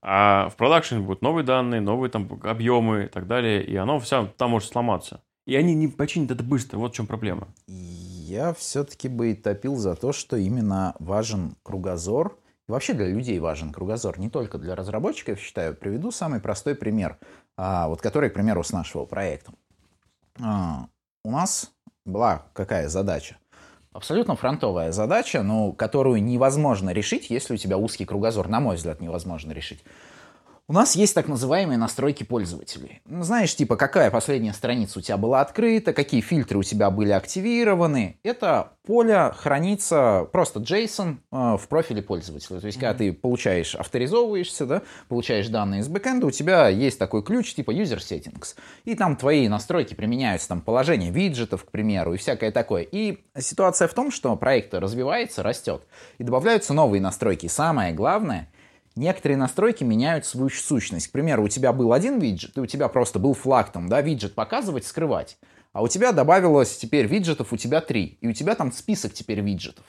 [0.01, 4.31] А в продакшн будут новые данные, новые там объемы и так далее, и оно все
[4.37, 5.21] там может сломаться.
[5.47, 7.47] И они не починят это быстро, вот в чем проблема.
[7.67, 12.37] Я все-таки бы топил за то, что именно важен кругозор
[12.71, 15.75] вообще для людей важен кругозор, не только для разработчиков, считаю.
[15.75, 17.17] Приведу самый простой пример,
[17.57, 19.53] а, вот который, к примеру, с нашего проекта.
[20.41, 20.87] А,
[21.23, 21.71] у нас
[22.05, 23.37] была какая задача?
[23.93, 28.47] Абсолютно фронтовая задача, но которую невозможно решить, если у тебя узкий кругозор.
[28.47, 29.83] На мой взгляд, невозможно решить.
[30.71, 33.01] У нас есть так называемые настройки пользователей.
[33.03, 37.11] Ну, знаешь, типа, какая последняя страница у тебя была открыта, какие фильтры у тебя были
[37.11, 38.21] активированы.
[38.23, 42.61] Это поле хранится просто JSON э, в профиле пользователя.
[42.61, 42.81] То есть, mm-hmm.
[42.81, 47.71] когда ты получаешь, авторизовываешься, да, получаешь данные из бэкэнда, у тебя есть такой ключ типа
[47.71, 48.55] user settings.
[48.85, 52.83] И там твои настройки применяются, там положение виджетов, к примеру, и всякое такое.
[52.83, 55.85] И ситуация в том, что проект развивается, растет,
[56.17, 57.47] и добавляются новые настройки.
[57.47, 58.49] Самое главное—
[58.95, 61.07] Некоторые настройки меняют свою сущность.
[61.07, 64.01] К примеру, у тебя был один виджет, и у тебя просто был флаг там, да,
[64.01, 65.37] виджет показывать, скрывать.
[65.71, 68.17] А у тебя добавилось теперь виджетов, у тебя три.
[68.19, 69.85] И у тебя там список теперь виджетов.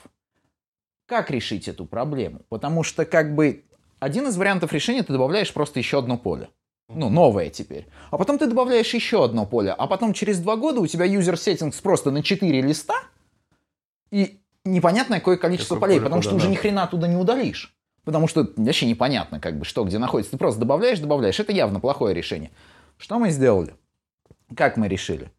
[1.05, 2.41] Как решить эту проблему?
[2.47, 3.65] Потому что как бы
[3.99, 6.49] один из вариантов решения ты добавляешь просто еще одно поле.
[6.89, 7.87] Ну, новое теперь.
[8.11, 9.71] А потом ты добавляешь еще одно поле.
[9.71, 12.95] А потом через два года у тебя user settings просто на 4 листа.
[14.11, 16.37] И непонятное какое количество Какое полей, потому что да.
[16.37, 17.72] уже ни хрена туда не удалишь.
[18.03, 20.31] Потому что вообще непонятно, как бы, что где находится.
[20.31, 21.39] Ты просто добавляешь, добавляешь.
[21.39, 22.51] Это явно плохое решение.
[22.97, 23.75] Что мы сделали?
[24.55, 25.31] Как мы решили?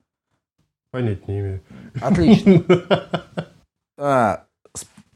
[0.90, 1.62] Понять не имею.
[2.00, 2.62] Отлично.
[3.96, 4.46] А,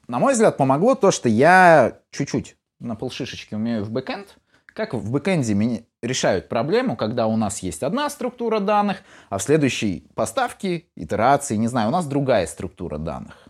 [0.07, 4.39] на мой взгляд, помогло то, что я чуть-чуть на полшишечки умею в бэкэнд.
[4.67, 8.99] Как в бэкэнде решают проблему, когда у нас есть одна структура данных,
[9.31, 13.48] а в следующей поставке, итерации, не знаю, у нас другая структура данных.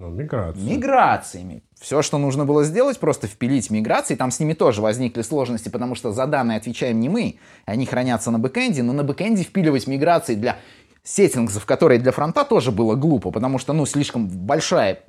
[0.00, 0.62] Ну, миграция.
[0.62, 1.62] Миграциями.
[1.78, 4.14] Все, что нужно было сделать, просто впилить миграции.
[4.14, 7.38] Там с ними тоже возникли сложности, потому что за данные отвечаем не мы.
[7.66, 10.56] Они хранятся на бэкэнде, но на бэкэнде впиливать миграции для
[11.02, 15.00] сеттингов, которые для фронта тоже было глупо, потому что, ну, слишком большая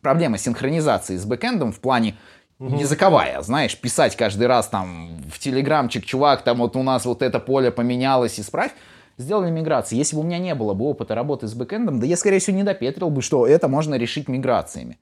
[0.00, 2.16] проблема синхронизации с бэкэндом в плане
[2.58, 7.38] языковая, знаешь, писать каждый раз там в телеграмчик, чувак, там вот у нас вот это
[7.38, 8.72] поле поменялось, исправь.
[9.18, 9.96] Сделали миграции.
[9.96, 12.56] Если бы у меня не было бы опыта работы с бэкэндом, да я, скорее всего,
[12.56, 14.98] не допетрил бы, что это можно решить миграциями.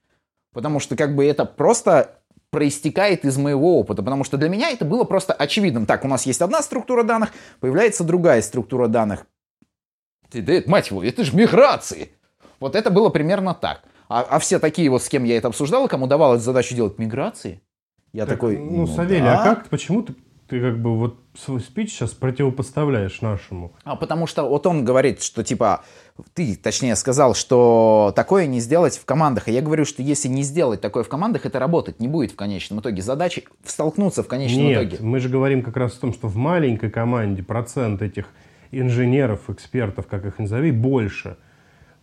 [0.55, 2.19] Потому что как бы это просто
[2.51, 5.85] проистекает из моего опыта, потому что для меня это было просто очевидным.
[5.85, 9.27] Так, у нас есть одна структура данных, появляется другая структура данных.
[10.31, 12.13] Ты, да, мать его, это же миграции.
[12.59, 13.83] Вот это было примерно так.
[14.09, 17.61] А, а все такие вот, с кем я это обсуждал, кому давалось задачу делать миграции,
[18.15, 18.57] я так, такой...
[18.57, 19.43] Ну, ну Савелий, а да.
[19.43, 20.15] а как, почему ты,
[20.49, 23.73] ты как бы вот свой спич сейчас противопоставляешь нашему?
[23.85, 25.85] А потому что вот он говорит, что типа,
[26.35, 29.49] ты, точнее, сказал, что такое не сделать в командах.
[29.49, 32.37] А я говорю, что если не сделать такое в командах, это работать не будет в
[32.37, 33.03] конечном итоге.
[33.03, 35.05] Задача столкнуться в конечном Нет, итоге.
[35.05, 38.27] мы же говорим как раз о том, что в маленькой команде процент этих
[38.71, 41.37] инженеров, экспертов, как их назови, больше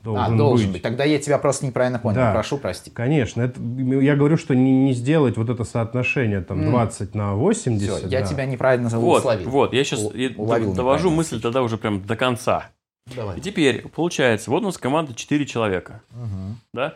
[0.03, 0.73] должен, а, должен быть.
[0.73, 0.81] быть.
[0.81, 2.17] Тогда я тебя просто неправильно понял.
[2.17, 2.93] Да, Прошу простить.
[2.93, 3.41] Конечно.
[3.41, 6.69] Это, я говорю, что не, не сделать вот это соотношение там mm.
[6.69, 7.97] 20 на 80.
[7.97, 8.25] Все, я да.
[8.25, 9.49] тебя неправильно вот, словил.
[9.49, 12.69] Вот, я сейчас У, довожу мысль тогда уже прям до конца.
[13.15, 13.37] Давай.
[13.37, 16.01] И теперь, получается, вот у нас команда 4 человека.
[16.11, 16.55] Угу.
[16.73, 16.95] Да?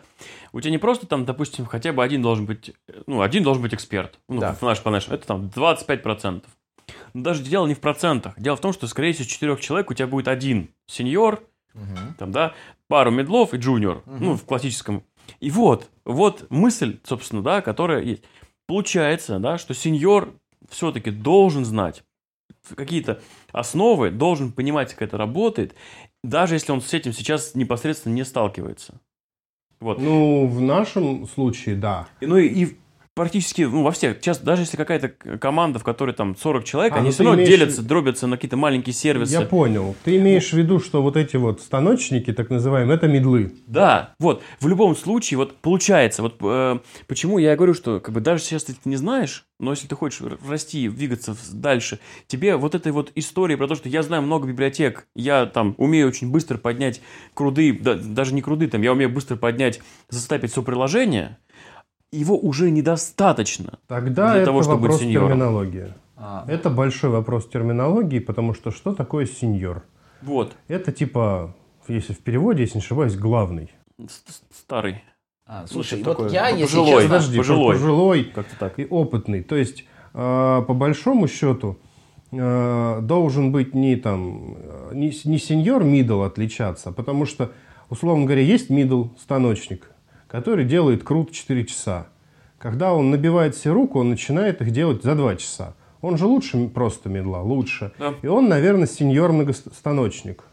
[0.52, 2.74] У тебя не просто там, допустим, хотя бы один должен быть,
[3.06, 4.18] ну, один должен быть эксперт.
[4.28, 4.54] Ну, да.
[4.54, 6.44] в наш, по нашему, это там 25%.
[7.12, 8.34] Но даже дело не в процентах.
[8.38, 11.42] Дело в том, что, скорее всего, из четырех человек у тебя будет один сеньор,
[11.74, 12.14] угу.
[12.18, 12.54] там, да,
[12.88, 14.16] пару медлов и джуниор, угу.
[14.18, 15.04] ну, в классическом.
[15.40, 18.22] И вот, вот мысль, собственно, да, которая есть.
[18.66, 20.34] Получается, да, что сеньор
[20.68, 22.02] все-таки должен знать
[22.74, 23.20] какие-то
[23.52, 25.74] основы, должен понимать, как это работает,
[26.22, 29.00] даже если он с этим сейчас непосредственно не сталкивается.
[29.80, 30.00] Вот.
[30.00, 32.08] Ну, в нашем случае, да.
[32.20, 32.78] И, ну и, и
[33.18, 36.98] практически, ну, во всех, часто, даже если какая-то команда, в которой там 40 человек, а,
[36.98, 37.48] они ну, все равно имеешь...
[37.48, 39.32] делятся, дробятся на какие-то маленькие сервисы.
[39.32, 39.96] Я понял.
[40.04, 43.52] Ты имеешь в виду, что вот эти вот станочники, так называемые, это медлы.
[43.66, 44.42] Да, вот.
[44.60, 46.78] В любом случае, вот получается, вот э,
[47.08, 50.22] почему я говорю, что как бы даже сейчас ты не знаешь, но если ты хочешь
[50.48, 55.08] расти, двигаться дальше, тебе вот этой вот истории про то, что я знаю много библиотек,
[55.16, 57.00] я там умею очень быстро поднять
[57.34, 61.38] круды, да, даже не круды, там, я умею быстро поднять, застапить все приложение,
[62.10, 65.28] его уже недостаточно Тогда для это того, чтобы вопрос быть сеньором.
[65.28, 65.94] терминологии.
[66.16, 66.44] А.
[66.48, 69.84] Это большой вопрос терминологии, потому что что такое сеньор?
[70.22, 70.56] Вот.
[70.66, 71.54] Это типа,
[71.86, 73.70] если в переводе, если не ошибаюсь, главный.
[74.52, 75.02] Старый.
[75.46, 76.30] А, слушай, вот такое.
[76.30, 77.08] я, если пожилой, честно...
[77.08, 78.78] Подожди, пожилой, пожилой как-то так.
[78.78, 79.42] и опытный.
[79.42, 81.78] То есть, э, по большому счету,
[82.32, 84.56] э, должен быть не там,
[84.92, 87.52] не, не сеньор middle отличаться, потому что,
[87.88, 89.90] условно говоря, есть middle станочник,
[90.28, 92.06] который делает крут 4 часа.
[92.58, 95.74] Когда он набивает себе руку, он начинает их делать за 2 часа.
[96.00, 97.92] Он же лучше просто медла, лучше.
[97.98, 98.14] Да.
[98.22, 100.44] И он, наверное, сеньор многостаночник.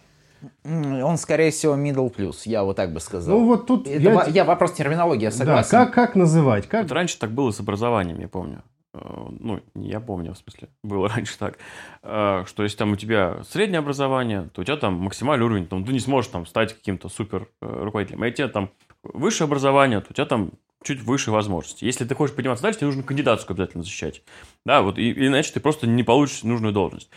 [0.63, 3.39] Он, скорее всего, middle plus, я вот так бы сказал.
[3.39, 3.87] Ну, вот тут...
[3.87, 4.25] Это я...
[4.27, 5.69] я вопрос терминологии, я согласен.
[5.71, 6.67] Да, как, как называть?
[6.67, 6.83] Как...
[6.83, 8.63] Вот раньше так было с образованием, я помню.
[8.93, 8.99] Э,
[9.39, 11.57] ну, не я помню, в смысле, было раньше так,
[12.03, 15.83] э, что если там у тебя среднее образование, то у тебя там максимальный уровень, там,
[15.83, 18.23] ты не сможешь там стать каким-то супер э, руководителем.
[18.23, 18.69] А тебе там
[19.13, 20.51] высшее образование, то у тебя там
[20.83, 21.85] чуть выше возможности.
[21.85, 24.23] Если ты хочешь подниматься дальше, тебе нужно кандидатскую обязательно защищать.
[24.65, 27.09] Да, вот, и, иначе ты просто не получишь нужную должность.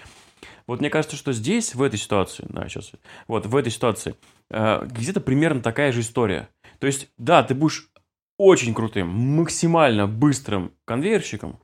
[0.66, 2.92] Вот мне кажется, что здесь, в этой ситуации, да, сейчас,
[3.26, 4.14] вот в этой ситуации,
[4.50, 6.48] э, где-то примерно такая же история.
[6.78, 7.90] То есть, да, ты будешь
[8.38, 11.58] очень крутым, максимально быстрым конвейерщиком,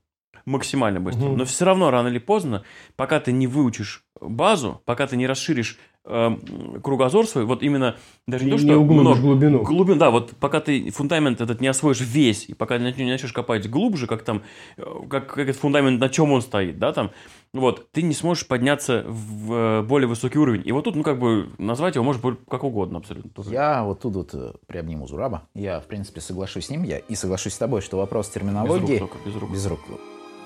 [0.46, 1.36] максимально быстрым, угу.
[1.36, 2.64] но все равно рано или поздно,
[2.96, 8.50] пока ты не выучишь базу, пока ты не расширишь кругозор свой, вот именно даже не,
[8.50, 9.62] не то, что не много, глубину.
[9.62, 9.98] глубину.
[9.98, 14.06] Да, вот пока ты фундамент этот не освоишь весь, и пока не начнешь копать глубже,
[14.06, 14.42] как там,
[14.76, 17.10] э, как, как этот фундамент, на чем он стоит, да, там,
[17.54, 20.62] вот, ты не сможешь подняться в э, более высокий уровень.
[20.64, 23.30] И вот тут, ну, как бы, назвать его может быть как угодно абсолютно.
[23.30, 23.50] Тоже.
[23.50, 25.44] Я вот тут вот э, приобниму Зураба.
[25.54, 26.82] Я, в принципе, соглашусь с ним.
[26.82, 28.94] Я и соглашусь с тобой, что вопрос терминологии...
[28.94, 29.52] Без рук только, без рук.
[29.52, 29.80] Без рук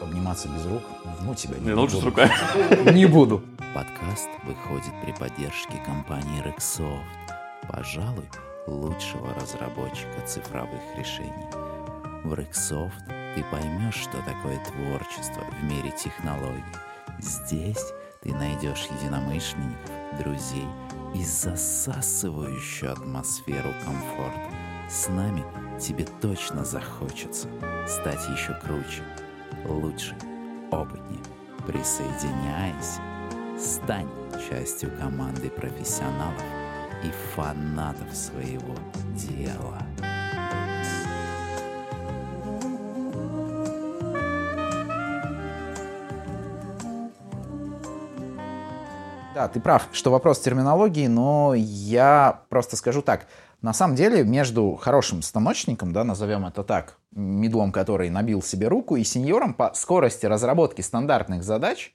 [0.00, 0.82] обниматься без рук,
[1.22, 2.32] ну тебя не, не лучше с руками.
[2.92, 3.42] Не буду.
[3.74, 7.02] Подкаст выходит при поддержке компании Rexsoft,
[7.68, 8.28] пожалуй,
[8.66, 11.46] лучшего разработчика цифровых решений.
[12.24, 16.64] В Rexsoft ты поймешь, что такое творчество в мире технологий.
[17.18, 20.66] Здесь ты найдешь единомышленников, друзей
[21.14, 24.50] и засасывающую атмосферу комфорта.
[24.88, 25.44] С нами
[25.78, 27.48] тебе точно захочется
[27.86, 29.02] стать еще круче–
[29.64, 30.14] лучше,
[30.70, 31.22] опытнее.
[31.66, 33.00] Присоединяйся,
[33.58, 34.08] стань
[34.48, 36.42] частью команды профессионалов
[37.04, 38.74] и фанатов своего
[39.14, 39.82] дела.
[49.38, 53.26] Да, ты прав, что вопрос терминологии, но я просто скажу так.
[53.60, 58.96] На самом деле между хорошим станочником, да, назовем это так, медлом, который набил себе руку,
[58.96, 61.92] и сеньором по скорости разработки стандартных задач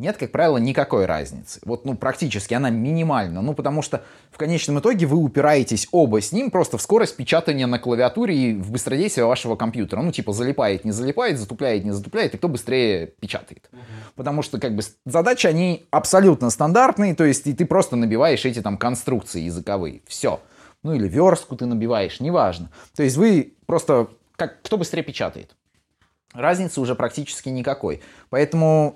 [0.00, 1.60] нет, как правило, никакой разницы.
[1.64, 3.42] Вот, ну, практически она минимальна.
[3.42, 7.68] Ну, потому что в конечном итоге вы упираетесь оба с ним просто в скорость печатания
[7.68, 10.02] на клавиатуре и в быстродействие вашего компьютера.
[10.02, 13.68] Ну, типа, залипает, не залипает, затупляет, не затупляет, и кто быстрее печатает.
[13.70, 13.78] Uh-huh.
[14.16, 18.60] Потому что, как бы, задачи, они абсолютно стандартные, то есть и ты просто набиваешь эти
[18.60, 20.02] там конструкции языковые.
[20.08, 20.40] Все.
[20.84, 22.70] Ну, или верстку ты набиваешь, неважно.
[22.94, 25.56] То есть вы просто, как, кто быстрее печатает.
[26.34, 28.02] Разницы уже практически никакой.
[28.28, 28.94] Поэтому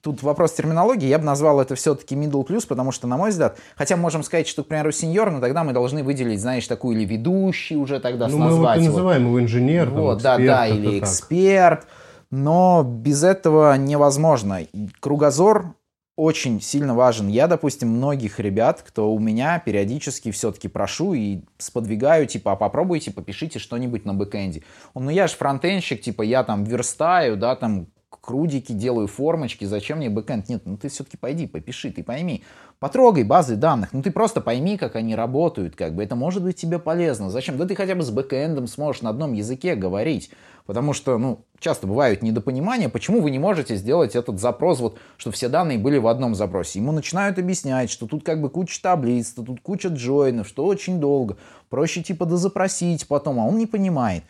[0.00, 3.58] тут вопрос терминологии, я бы назвал это все-таки middle plus, потому что, на мой взгляд,
[3.76, 7.04] хотя можем сказать, что, к примеру, сеньор, но тогда мы должны выделить, знаешь, такую или
[7.04, 8.78] ведущий уже тогда ну, назвать.
[8.78, 11.86] мы вот называем его инженер, вот, там, эксперт, да, да, или эксперт,
[12.30, 14.60] но без этого невозможно.
[15.00, 15.74] Кругозор
[16.16, 17.28] очень сильно важен.
[17.28, 23.10] Я, допустим, многих ребят, кто у меня периодически все-таки прошу и сподвигаю, типа, а попробуйте,
[23.10, 24.62] попишите что-нибудь на бэкэнде.
[24.94, 29.98] Он, ну я же фронтенщик, типа, я там верстаю, да, там крудики, делаю формочки, зачем
[29.98, 30.48] мне бэкэнд?
[30.48, 32.44] Нет, ну ты все-таки пойди, попиши, ты пойми.
[32.78, 36.56] Потрогай базы данных, ну ты просто пойми, как они работают, как бы это может быть
[36.56, 37.30] тебе полезно.
[37.30, 37.56] Зачем?
[37.56, 40.30] Да ты хотя бы с бэкэндом сможешь на одном языке говорить.
[40.66, 45.30] Потому что, ну, часто бывают недопонимания, почему вы не можете сделать этот запрос, вот, что
[45.30, 46.80] все данные были в одном запросе.
[46.80, 50.98] Ему начинают объяснять, что тут как бы куча таблиц, что тут куча джойнов, что очень
[50.98, 51.36] долго.
[51.68, 54.24] Проще типа дозапросить потом, а он не понимает.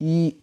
[0.00, 0.41] И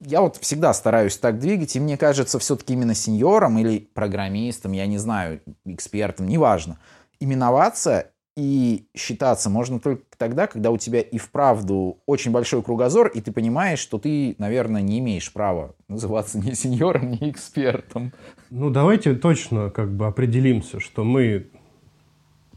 [0.00, 4.86] я вот всегда стараюсь так двигать, и мне кажется, все-таки именно сеньором или программистом, я
[4.86, 6.78] не знаю, экспертом, неважно,
[7.18, 13.22] именоваться и считаться можно только тогда, когда у тебя и вправду очень большой кругозор, и
[13.22, 18.12] ты понимаешь, что ты, наверное, не имеешь права называться ни сеньором, ни экспертом.
[18.50, 21.48] Ну, давайте точно как бы определимся, что мы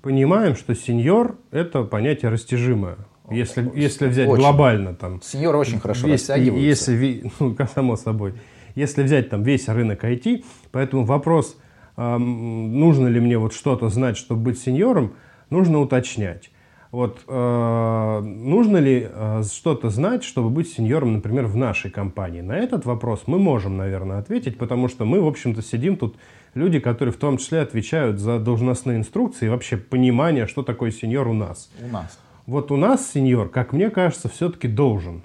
[0.02, 2.98] понимаем, что сеньор– это понятие растяжимое.
[3.32, 4.42] Если, если взять очень.
[4.42, 5.22] глобально там...
[5.22, 6.92] Сеньор очень хорошо весь, растягивается.
[6.92, 8.34] Если, ну, само собой.
[8.76, 11.58] Если взять там весь рынок IT, поэтому вопрос,
[11.98, 15.14] э, нужно ли мне вот что-то знать, чтобы быть сеньором,
[15.50, 16.52] нужно уточнять.
[16.92, 22.42] Вот э, нужно ли э, что-то знать, чтобы быть сеньором, например, в нашей компании?
[22.42, 26.16] На этот вопрос мы можем, наверное, ответить, потому что мы, в общем-то, сидим тут
[26.56, 31.28] люди, которые в том числе отвечают за должностные инструкции и вообще понимание, что такое сеньор
[31.28, 31.70] у нас.
[31.80, 32.18] У нас.
[32.50, 35.24] Вот у нас сеньор, как мне кажется, все-таки должен.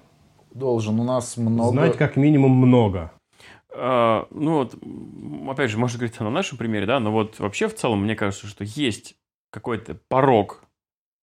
[0.53, 1.01] Должен.
[1.01, 1.71] У нас много...
[1.71, 3.13] Знать как минимум много.
[3.71, 4.75] А, ну вот,
[5.51, 8.47] опять же, можно говорить на нашем примере, да, но вот вообще в целом мне кажется,
[8.47, 9.17] что есть
[9.51, 10.65] какой-то порог,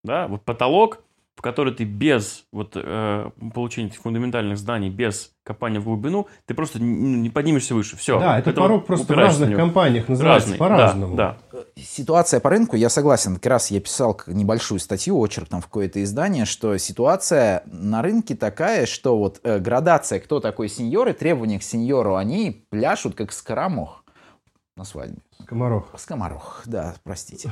[0.02, 5.80] да, вот потолок, в который ты без вот, э, получения этих фундаментальных знаний, без копания
[5.80, 7.96] в глубину, ты просто не, не поднимешься выше.
[7.96, 8.20] Все.
[8.20, 11.16] Да, это порог просто в разных компаниях называется по-разному.
[11.16, 11.60] Да, да.
[11.76, 16.02] Ситуация по рынку, я согласен, как раз я писал небольшую статью, очерк там в какое-то
[16.02, 21.58] издание, что ситуация на рынке такая, что вот э, градация, кто такой сеньор и требования
[21.58, 24.04] к сеньору, они пляшут как скоромох
[24.76, 25.18] на свадьбе.
[25.42, 25.88] Скоморох.
[25.96, 27.50] Скоморох, да, простите.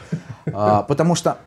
[0.53, 1.39] А, потому что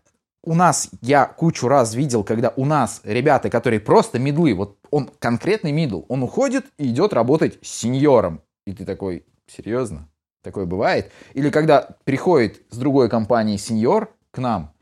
[0.43, 5.10] у нас, я кучу раз видел, когда у нас ребята, которые просто медлы, вот он
[5.19, 8.41] конкретный мидл, он уходит и идет работать с сеньором.
[8.65, 10.10] И ты такой, серьезно?
[10.43, 11.12] Такое бывает?
[11.34, 14.73] Или когда приходит с другой компании сеньор к нам,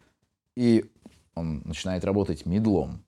[0.58, 0.90] и
[1.36, 3.06] он начинает работать медлом.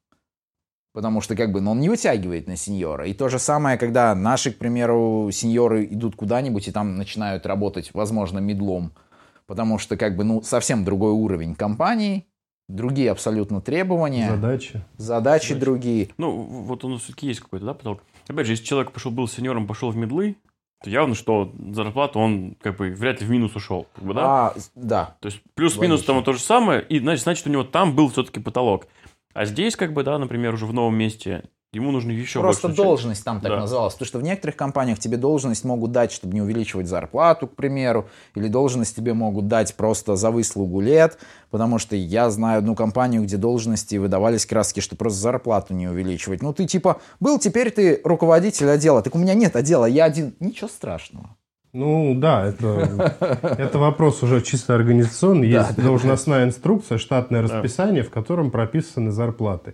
[0.94, 3.08] Потому что как бы ну, он не вытягивает на сеньора.
[3.08, 7.90] И то же самое, когда наши, к примеру, сеньоры идут куда-нибудь и там начинают работать,
[7.96, 8.94] возможно, медлом.
[9.48, 12.28] Потому что как бы ну совсем другой уровень компании,
[12.68, 14.30] другие абсолютно требования.
[14.30, 14.84] Задачи.
[14.98, 15.56] Задачи, Задачи.
[15.56, 16.10] другие.
[16.18, 18.04] Ну, вот у нас все-таки есть какой-то, да, потолок.
[18.28, 20.38] Опять же, если человек пошел, был сеньором, пошел в медлы,
[20.84, 23.88] то явно, что зарплату он как бы вряд ли в минус ушел.
[23.96, 24.48] Как бы, да?
[24.48, 25.18] А, да.
[25.22, 28.40] То есть плюс-минус там то же самое, и значит, значит, у него там был все-таки
[28.40, 28.88] потолок.
[29.34, 32.84] А здесь, как бы, да, например, уже в новом месте ему нужно еще Просто больше.
[32.84, 33.60] должность там так да.
[33.60, 33.94] называлась.
[33.94, 38.08] Потому что в некоторых компаниях тебе должность могут дать, чтобы не увеличивать зарплату, к примеру,
[38.36, 41.18] или должность тебе могут дать просто за выслугу лет,
[41.50, 46.42] потому что я знаю одну компанию, где должности выдавались краски, что просто зарплату не увеличивать.
[46.42, 49.02] Ну ты типа был, теперь ты руководитель отдела.
[49.02, 50.36] Так у меня нет отдела, я один.
[50.40, 51.36] Ничего страшного.
[51.74, 55.50] Ну да, это, это вопрос уже чисто организационный.
[55.50, 59.74] Есть должностная инструкция, штатное расписание, в котором прописаны зарплаты.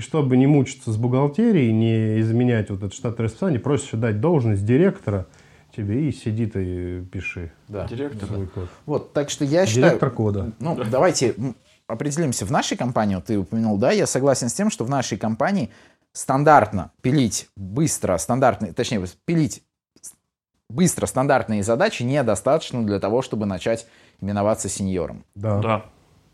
[0.00, 4.64] И чтобы не мучиться с бухгалтерией, не изменять вот это штатное расписание, проще дать должность
[4.64, 5.26] директора
[5.76, 7.52] тебе и сиди ты пиши.
[7.68, 7.86] Да.
[7.86, 8.26] Директор.
[8.26, 8.70] Свой код.
[8.86, 9.88] Вот, так что я считаю...
[9.88, 10.52] Директор кода.
[10.58, 10.84] Ну, да.
[10.84, 11.34] давайте
[11.86, 12.46] определимся.
[12.46, 15.68] В нашей компании, ты упомянул, да, я согласен с тем, что в нашей компании
[16.14, 19.62] стандартно пилить быстро, стандартно, точнее, пилить
[20.70, 23.86] быстро стандартные задачи недостаточно для того, чтобы начать
[24.22, 25.26] именоваться сеньором.
[25.34, 25.58] Да.
[25.58, 25.84] Да.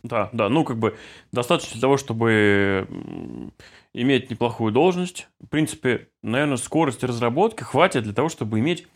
[0.06, 0.96] Да, да, ну как бы
[1.32, 2.88] достаточно для того, чтобы
[3.92, 5.28] иметь неплохую должность.
[5.40, 8.86] В принципе, наверное, скорости разработки хватит для того, чтобы иметь...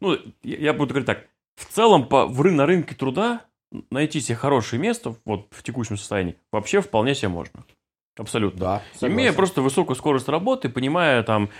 [0.00, 1.24] Ну, я буду говорить так.
[1.56, 3.42] В целом, по, в, на рынке труда
[3.90, 7.64] найти себе хорошее место вот в текущем состоянии вообще вполне себе можно.
[8.18, 8.60] Абсолютно.
[8.60, 9.14] Да, согласен.
[9.14, 11.50] Имея просто высокую скорость работы, понимая там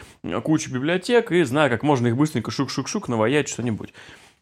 [0.42, 3.92] кучу библиотек и зная, как можно их быстренько шук-шук-шук наваять что-нибудь.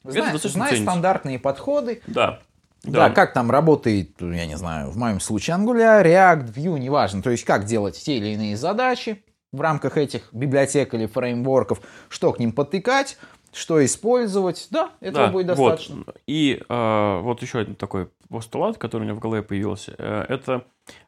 [0.04, 2.02] Знаешь, знаешь стандартные подходы.
[2.06, 2.40] Да.
[2.84, 3.08] Да.
[3.08, 7.22] да, как там работает, я не знаю, в моем случае Angular, React, Vue, неважно.
[7.22, 12.32] То есть как делать те или иные задачи в рамках этих библиотек или фреймворков, что
[12.32, 13.16] к ним подтыкать,
[13.52, 14.68] что использовать.
[14.70, 16.02] Да, этого да, будет достаточно.
[16.06, 16.16] Вот.
[16.26, 19.94] И э, вот еще один такой постулат, который у меня в голове появился.
[19.96, 20.66] Э, это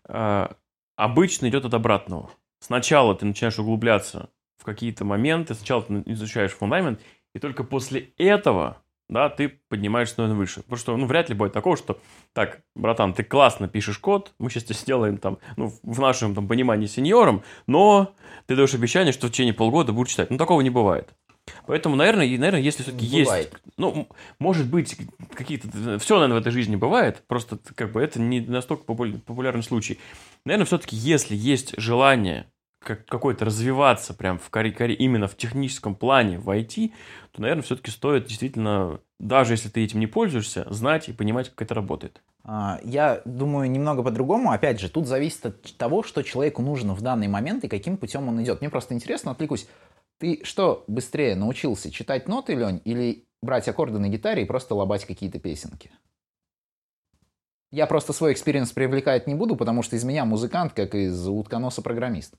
[0.08, 0.48] э,
[0.96, 2.30] обычно идет от обратного.
[2.60, 7.00] Сначала ты начинаешь углубляться в какие-то моменты, сначала ты изучаешь фундамент,
[7.34, 8.78] и только после этого
[9.08, 10.62] да, ты поднимаешься, наверное, выше.
[10.62, 11.98] Потому что, ну, вряд ли будет такого, что,
[12.32, 16.48] так, братан, ты классно пишешь код, мы сейчас тебя сделаем там, ну, в нашем там
[16.48, 18.14] понимании сеньором, но
[18.46, 20.30] ты даешь обещание, что в течение полгода будешь читать.
[20.30, 21.14] Ну, такого не бывает.
[21.66, 24.08] Поэтому, наверное, наверное, если все-таки есть, ну,
[24.40, 24.96] может быть,
[25.32, 30.00] какие-то, все, наверное, в этой жизни бывает, просто как бы это не настолько популярный случай.
[30.44, 32.46] Наверное, все-таки, если есть желание
[32.78, 36.92] как, какой-то развиваться прям в карьере, карь, именно в техническом плане в IT,
[37.32, 41.62] то, наверное, все-таки стоит действительно, даже если ты этим не пользуешься, знать и понимать, как
[41.62, 42.22] это работает.
[42.44, 44.52] А, я думаю немного по-другому.
[44.52, 48.28] Опять же, тут зависит от того, что человеку нужно в данный момент и каким путем
[48.28, 48.60] он идет.
[48.60, 49.68] Мне просто интересно, отвлекусь.
[50.18, 55.04] Ты что быстрее научился читать ноты, Лень, или брать аккорды на гитаре и просто лобать
[55.04, 55.90] какие-то песенки?
[57.72, 61.82] Я просто свой experience привлекать не буду, потому что из меня музыкант, как из утконоса
[61.82, 62.34] программист.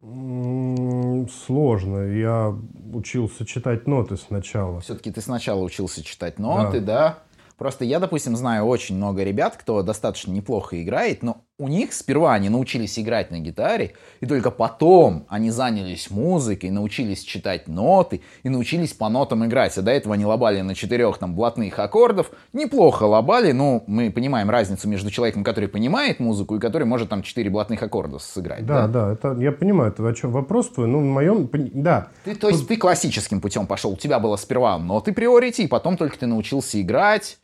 [0.00, 1.98] Сложно.
[2.12, 2.54] Я
[2.92, 4.80] учился читать ноты сначала.
[4.80, 6.86] Все-таки ты сначала учился читать ноты, да?
[6.86, 7.18] да?
[7.56, 12.34] Просто я, допустим, знаю очень много ребят, кто достаточно неплохо играет, но у них сперва
[12.34, 18.50] они научились играть на гитаре, и только потом они занялись музыкой, научились читать ноты и
[18.50, 19.76] научились по нотам играть.
[19.78, 22.30] А до этого они лобали на четырех там блатных аккордов.
[22.52, 27.22] Неплохо лобали, но мы понимаем разницу между человеком, который понимает музыку и который может там
[27.22, 28.66] четыре блатных аккорда сыграть.
[28.66, 32.08] Да, да, да это, я понимаю, это о чем вопрос твой, ну, в моем, да.
[32.24, 35.96] Ты, то есть ты классическим путем пошел, у тебя было сперва ноты приорити, и потом
[35.96, 37.38] только ты научился играть,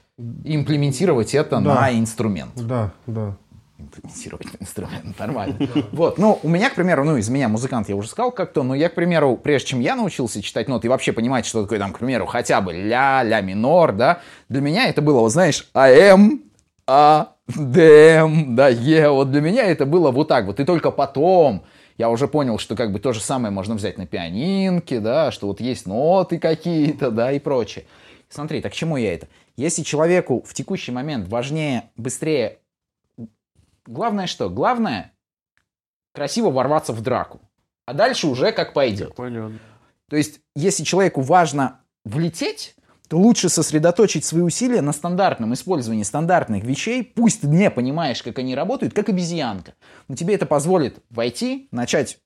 [0.45, 1.75] имплементировать это да.
[1.75, 2.53] на инструмент.
[2.57, 3.37] Да, да.
[3.83, 5.57] Имплементировать на инструмент, нормально.
[5.91, 8.74] Вот, ну, у меня, к примеру, ну, из меня музыкант, я уже сказал как-то, но
[8.74, 11.93] я, к примеру, прежде чем я научился читать ноты и вообще понимать, что такое, там,
[11.93, 16.43] к примеру, хотя бы ля, ля минор, да, для меня это было, вот, знаешь, АМ,
[16.87, 21.64] А, ДМ, да, Е, вот для меня это было вот так вот, и только потом
[21.99, 25.47] я уже понял, что как бы то же самое можно взять на пианинке, да, что
[25.49, 27.85] вот есть ноты какие-то, да, и прочее.
[28.28, 29.28] Смотри, так к чему я это?
[29.57, 32.59] Если человеку в текущий момент важнее, быстрее...
[33.87, 34.49] Главное что?
[34.49, 35.12] Главное
[36.14, 37.41] красиво ворваться в драку.
[37.87, 39.14] А дальше уже как пойдет.
[39.14, 39.59] Понятно.
[40.09, 42.76] То есть, если человеку важно влететь,
[43.09, 48.55] то лучше сосредоточить свои усилия на стандартном использовании стандартных вещей, пусть не понимаешь, как они
[48.55, 49.74] работают, как обезьянка.
[50.09, 52.18] Но тебе это позволит войти, начать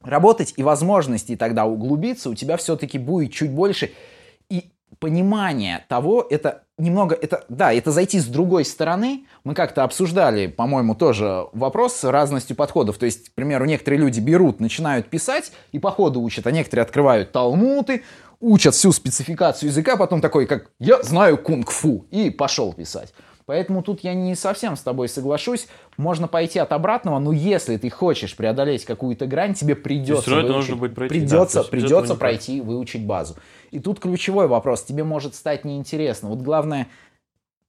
[0.00, 3.92] работать, и возможности тогда углубиться у тебя все-таки будет чуть больше.
[4.98, 9.26] Понимание того, это немного, это, да, это зайти с другой стороны.
[9.44, 12.98] Мы как-то обсуждали, по-моему, тоже вопрос с разностью подходов.
[12.98, 16.82] То есть, к примеру, некоторые люди берут, начинают писать и по ходу учат, а некоторые
[16.82, 18.02] открывают талмуты,
[18.40, 23.14] учат всю спецификацию языка, потом такой, как «я знаю кунг-фу» и пошел писать.
[23.46, 25.68] Поэтому тут я не совсем с тобой соглашусь.
[25.96, 30.94] Можно пойти от обратного, но если ты хочешь преодолеть какую-то грань, тебе придется, выучить, быть
[30.94, 33.36] пройти, придется, да, придется пройти, выучить базу.
[33.70, 34.82] И тут ключевой вопрос.
[34.82, 36.28] Тебе может стать неинтересно.
[36.28, 36.88] Вот главное,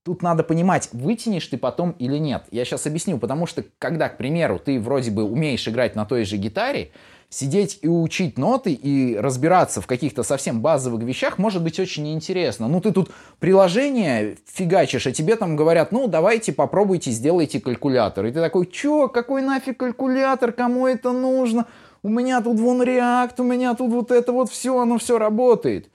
[0.04, 2.44] тут надо понимать, вытянешь ты потом или нет.
[2.52, 6.26] Я сейчас объясню, потому что когда, к примеру, ты вроде бы умеешь играть на той
[6.26, 6.92] же гитаре,
[7.34, 12.68] сидеть и учить ноты и разбираться в каких-то совсем базовых вещах может быть очень интересно.
[12.68, 13.10] Ну, ты тут
[13.40, 18.26] приложение фигачишь, а тебе там говорят, ну, давайте попробуйте, сделайте калькулятор.
[18.26, 21.66] И ты такой, чё, какой нафиг калькулятор, кому это нужно?
[22.04, 25.90] У меня тут вон реакт, у меня тут вот это вот все, оно все работает.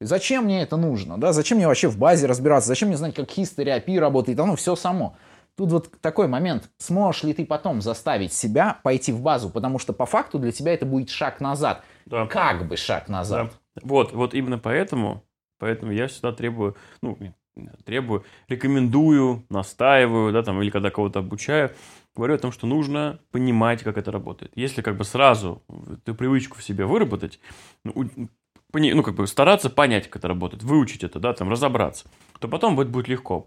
[0.00, 1.18] Зачем мне это нужно?
[1.18, 1.32] Да?
[1.32, 2.68] Зачем мне вообще в базе разбираться?
[2.68, 4.38] Зачем мне знать, как history API работает?
[4.38, 5.16] Оно все само.
[5.56, 9.92] Тут вот такой момент, сможешь ли ты потом заставить себя пойти в базу, потому что
[9.92, 11.84] по факту для тебя это будет шаг назад.
[12.06, 12.26] Да.
[12.26, 13.52] Как бы шаг назад.
[13.74, 13.82] Да.
[13.82, 15.24] Вот, вот именно поэтому,
[15.58, 17.16] поэтому я всегда требую, ну,
[17.84, 21.70] требую, рекомендую, настаиваю, да, там, или когда кого-то обучаю,
[22.16, 24.52] говорю о том, что нужно понимать, как это работает.
[24.56, 25.62] Если как бы сразу
[26.04, 27.38] ты привычку в себе выработать,
[27.84, 28.10] ну,
[28.74, 32.06] ну, как бы стараться понять, как это работает, выучить это, да, там, разобраться,
[32.40, 33.40] то потом это будет легко.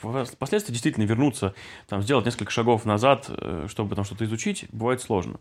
[0.00, 1.54] Потому что впоследствии действительно вернуться,
[1.86, 5.40] там, сделать несколько шагов назад, э, чтобы там что-то изучить, бывает сложно.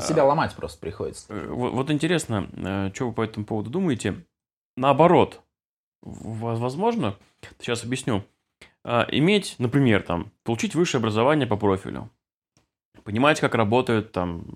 [0.00, 1.26] Себя ломать просто приходится.
[1.32, 4.24] Э, вот, вот интересно, э, что вы по этому поводу думаете?
[4.76, 5.40] Наоборот,
[6.02, 7.16] возможно,
[7.60, 8.24] сейчас объясню,
[8.84, 12.10] иметь, например, там, получить высшее образование по профилю,
[13.04, 14.46] понимать, как работают там,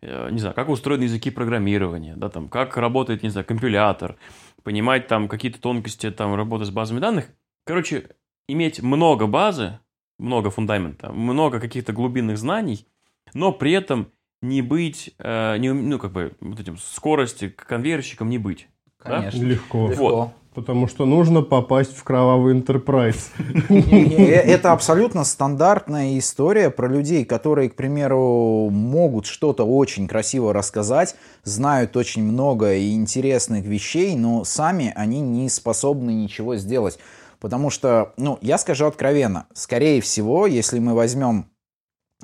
[0.00, 4.16] э, не знаю, как устроены языки программирования, да, там, как работает, не знаю, компилятор,
[4.62, 7.26] понимать там какие-то тонкости там работы с базами данных.
[7.64, 8.08] Короче,
[8.48, 9.78] иметь много базы,
[10.18, 12.86] много фундамента, много каких-то глубинных знаний,
[13.34, 18.38] но при этом не быть, э, не, ну, как бы, вот этим скорости, конвейерщиком не
[18.38, 18.68] быть.
[18.98, 19.40] Конечно.
[19.40, 19.46] Да?
[19.46, 19.88] Легко.
[19.90, 20.34] Легко.
[20.54, 23.30] Потому что нужно попасть в кровавый Enterprise.
[23.70, 31.96] Это абсолютно стандартная история про людей, которые, к примеру, могут что-то очень красиво рассказать, знают
[31.96, 36.98] очень много и интересных вещей, но сами они не способны ничего сделать.
[37.40, 41.46] Потому что, ну, я скажу откровенно, скорее всего, если мы возьмем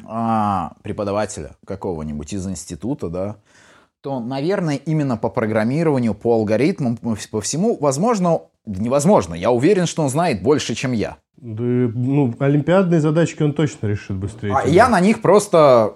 [0.06, 3.36] а, преподавателя какого-нибудь из института, да,
[4.00, 9.34] то, наверное, именно по программированию, по алгоритмам, по всему, возможно, невозможно.
[9.34, 11.18] Я уверен, что он знает больше, чем я.
[11.36, 14.54] Да, ну, олимпиадные задачки он точно решит быстрее.
[14.54, 15.94] А я на них просто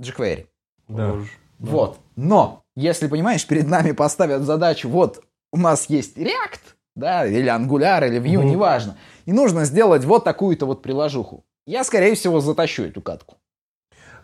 [0.00, 0.46] jQuery.
[0.88, 1.16] Да.
[1.58, 1.98] Вот.
[2.16, 5.22] Но, если, понимаешь, перед нами поставят задачу, вот,
[5.52, 6.60] у нас есть React,
[6.94, 8.48] да, или Angular, или Vue, угу.
[8.48, 11.44] неважно, и нужно сделать вот такую-то вот приложуху.
[11.66, 13.36] Я, скорее всего, затащу эту катку.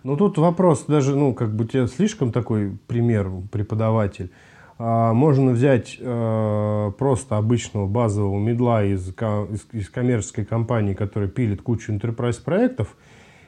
[0.02, 4.30] Ну, тут вопрос даже, ну, как бы тебе слишком такой пример, преподаватель.
[4.78, 11.60] А, можно взять а, просто обычного базового медла из, из, из коммерческой компании, которая пилит
[11.60, 12.96] кучу enterprise проектов,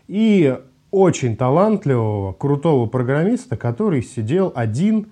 [0.08, 0.58] и
[0.90, 5.06] очень талантливого, крутого программиста, который сидел один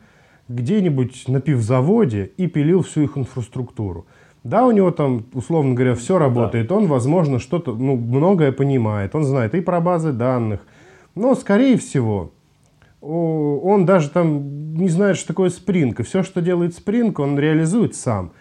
[0.49, 4.07] где-нибудь на пивзаводе и пилил всю их инфраструктуру.
[4.45, 6.70] Да, у него там, условно говоря, все работает.
[6.72, 9.14] Он, возможно, что-то, ну, многое понимает.
[9.14, 10.61] Он знает и про базы данных,
[11.14, 12.32] но, скорее всего,
[13.00, 16.00] он даже там не знает, что такое спринг.
[16.00, 18.32] И все, что делает спринг, он реализует сам.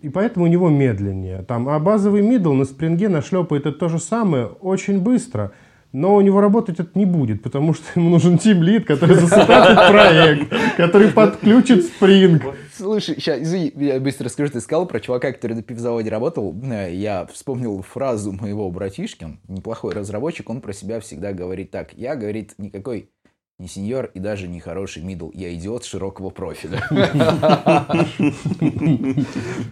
[0.00, 1.42] И поэтому у него медленнее.
[1.42, 5.52] Там, а базовый мидл на спринге нашлепает это то же самое очень быстро.
[5.92, 10.76] Но у него работать это не будет, потому что ему нужен тимлит, который засетапит проект,
[10.76, 12.42] который подключит спринг.
[12.74, 16.56] Слушай, сейчас, извини, я быстро скажу, ты сказал про чувака, который на пивзаводе работал.
[16.64, 21.92] Э, я вспомнил фразу моего братишки, неплохой разработчик, он про себя всегда говорит так.
[21.92, 23.10] Я, говорит, никакой
[23.58, 25.30] не сеньор и даже не хороший мидл.
[25.32, 26.82] Я идиот широкого профиля.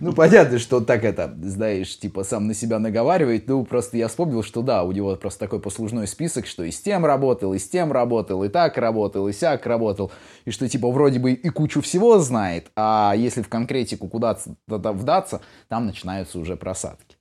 [0.00, 3.48] Ну, понятно, что так это, знаешь, типа сам на себя наговаривает.
[3.48, 6.80] Ну, просто я вспомнил, что да, у него просто такой послужной список, что и с
[6.80, 10.10] тем работал, и с тем работал, и так работал, и сяк работал.
[10.44, 15.40] И что, типа, вроде бы и кучу всего знает, а если в конкретику куда-то вдаться,
[15.68, 17.19] там начинаются уже просадки.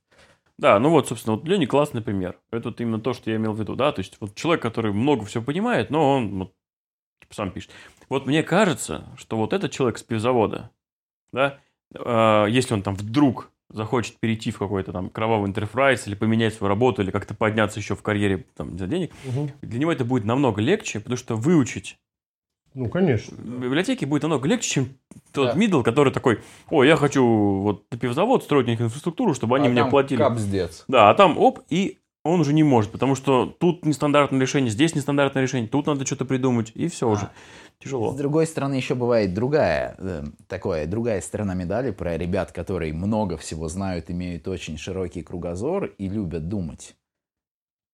[0.60, 2.38] Да, ну вот, собственно, вот Леня классный пример.
[2.50, 4.92] Это вот именно то, что я имел в виду, да, то есть вот человек, который
[4.92, 6.52] много всего понимает, но он вот,
[7.22, 7.70] типа, сам пишет.
[8.10, 10.70] Вот мне кажется, что вот этот человек с пивзавода,
[11.32, 11.60] да,
[11.94, 16.68] э, если он там вдруг захочет перейти в какой-то там кровавый интерфрайс или поменять свою
[16.68, 19.50] работу, или как-то подняться еще в карьере там, за денег, угу.
[19.62, 21.96] для него это будет намного легче, потому что выучить
[22.74, 23.36] ну, конечно.
[23.36, 24.88] В библиотеке будет намного легче, чем
[25.32, 25.60] тот да.
[25.60, 26.40] middle, который такой,
[26.70, 30.18] о, я хочу вот пивзавод строить у них инфраструктуру, чтобы они а мне платили.
[30.18, 30.84] Капздец.
[30.86, 34.94] Да, а там оп, и он уже не может, потому что тут нестандартное решение, здесь
[34.94, 37.12] нестандартное решение, тут надо что-то придумать, и все а.
[37.12, 37.30] уже.
[37.82, 38.12] Тяжело.
[38.12, 43.38] С другой стороны, еще бывает другая, э, такое, другая сторона медали про ребят, которые много
[43.38, 46.94] всего знают, имеют очень широкий кругозор и любят думать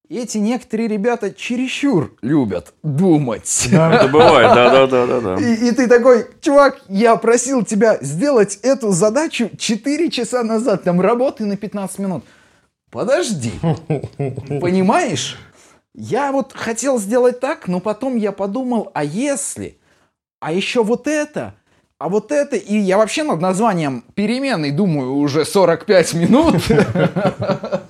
[0.08, 3.68] эти некоторые ребята чересчур любят думать.
[3.70, 5.34] Да, это бывает, да-да-да.
[5.36, 11.00] И, и ты такой, чувак, я просил тебя сделать эту задачу 4 часа назад, там
[11.00, 12.24] работы на 15 минут.
[12.90, 13.52] Подожди,
[14.18, 15.38] понимаешь?
[15.94, 19.78] Я вот хотел сделать так, но потом я подумал, а если?
[20.40, 21.54] А еще вот это?
[21.98, 26.56] А вот это, и я вообще над названием переменной думаю уже 45 минут.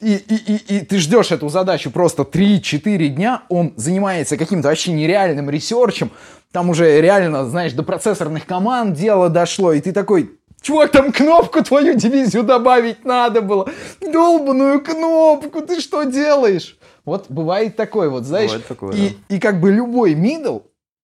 [0.00, 4.92] И, и, и, и ты ждешь эту задачу просто 3-4 дня, он занимается каким-то вообще
[4.92, 6.12] нереальным ресерчем,
[6.52, 11.64] там уже реально, знаешь, до процессорных команд дело дошло, и ты такой, чувак, там кнопку
[11.64, 13.68] твою дивизию добавить надо было,
[14.00, 16.78] долбаную кнопку, ты что делаешь?
[17.04, 19.14] Вот бывает такое вот, знаешь, такое, и, да.
[19.34, 20.60] и как бы любой middle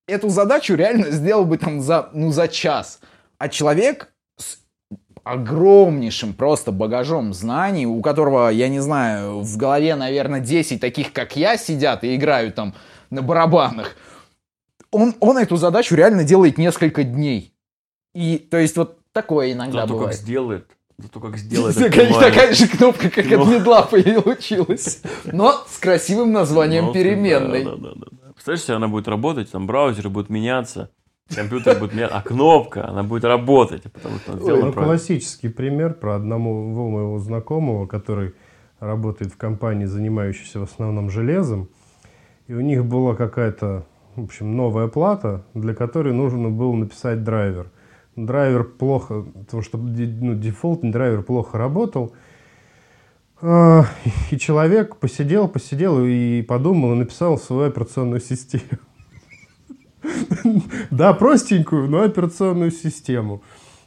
[0.06, 3.00] эту задачу реально сделал бы там за, ну, за час.
[3.38, 4.13] А человек
[5.24, 11.34] огромнейшим просто багажом знаний, у которого, я не знаю, в голове, наверное, 10 таких, как
[11.36, 12.74] я, сидят и играют там
[13.10, 13.96] на барабанах.
[14.90, 17.54] он, он эту задачу реально делает несколько дней.
[18.14, 20.10] И, то есть, вот такое иногда Зато бывает.
[20.12, 20.66] как сделает,
[20.98, 21.76] зато как сделает.
[21.76, 25.00] Такая, же кнопка, как от Но- медла получилась.
[25.24, 27.64] Но с красивым названием Ну, переменной.
[27.64, 28.32] Да, да, да, да.
[28.34, 30.90] Представляешь, если она будет работать, там браузеры будут меняться,
[31.32, 36.16] компьютер будет меняться, а кнопка, она будет работать, потому что сделана Ну, классический пример про
[36.16, 38.34] одного моего знакомого, который
[38.80, 41.68] работает в компании, занимающейся в основном железом.
[42.46, 47.70] И у них была какая-то, в общем, новая плата, для которой нужно было написать драйвер.
[48.16, 52.12] Драйвер плохо, потому что ну, дефолтный драйвер плохо работал.
[53.40, 53.84] А,
[54.30, 58.78] И человек посидел, посидел и подумал, и написал свою операционную систему.
[60.90, 63.42] Да, простенькую, но операционную систему.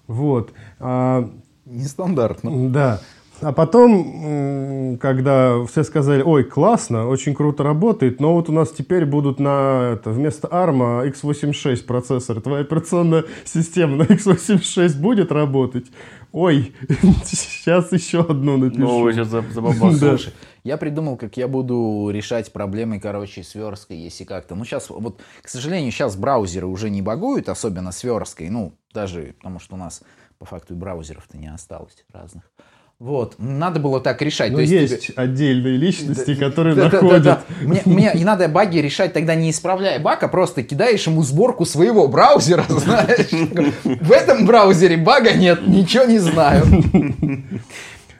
[0.07, 0.53] Вот.
[0.79, 1.29] А,
[1.65, 2.69] Нестандартно.
[2.69, 3.01] да.
[3.41, 9.05] А потом, когда все сказали, ой, классно, очень круто работает, но вот у нас теперь
[9.05, 15.85] будут на это, вместо ARM x86 процессор, твоя операционная система на x86 будет работать?
[16.31, 16.73] Ой,
[17.25, 18.81] сейчас еще одну напишу.
[18.81, 19.97] Ну, вы сейчас забабахали.
[19.97, 20.09] Да.
[20.09, 20.33] Слушай,
[20.63, 24.55] я придумал, как я буду решать проблемы, короче, с версткой, если как-то.
[24.55, 28.49] Ну, сейчас, вот, к сожалению, сейчас браузеры уже не багуют, особенно с версткой.
[28.49, 30.03] Ну, даже потому что у нас,
[30.39, 32.43] по факту, и браузеров-то не осталось разных.
[32.99, 34.49] Вот, надо было так решать.
[34.51, 37.23] Но То есть, есть, тебе- отдельные личности, которые Да, да, да, находят.
[37.23, 37.41] да.
[37.61, 41.63] Мне, мне не надо баги решать тогда не исправляя баг, а просто кидаешь ему сборку
[41.65, 43.29] своего браузера, знаешь.
[43.83, 46.63] В этом браузере бага нет, ничего не знаю.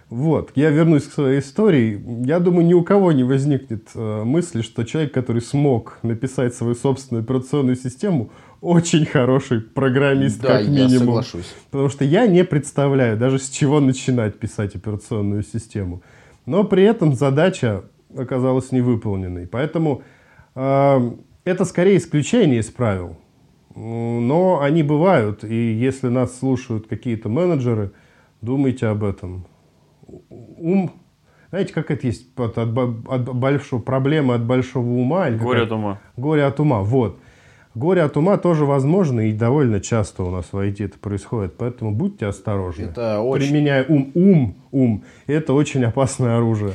[0.10, 2.02] Вот, я вернусь к своей истории.
[2.26, 6.76] Я думаю, ни у кого не возникнет э, мысли, что человек, который смог написать свою
[6.76, 8.30] собственную операционную систему,
[8.62, 11.00] очень хороший программист, Да, как я минимум.
[11.00, 11.56] соглашусь.
[11.72, 16.02] Потому что я не представляю даже с чего начинать писать операционную систему.
[16.46, 17.84] Но при этом задача
[18.18, 19.48] оказалась невыполненной.
[19.48, 20.02] Поэтому
[20.56, 21.12] э,
[21.44, 23.18] это скорее исключение из правил.
[23.76, 25.44] Но они бывают.
[25.44, 27.92] И если нас слушают какие-то менеджеры,
[28.42, 29.46] думайте об этом.
[30.30, 30.92] Ум,
[31.50, 35.28] знаете, как это есть от, от от большого проблемы от большого ума.
[35.30, 36.00] или Горе от ума.
[36.16, 37.20] Горе от ума, вот.
[37.78, 41.92] Горе от ума тоже возможно и довольно часто у нас в IT это происходит, поэтому
[41.92, 42.86] будьте осторожны.
[42.86, 46.74] Это очень Применяя ум, ум, ум, это очень опасное оружие.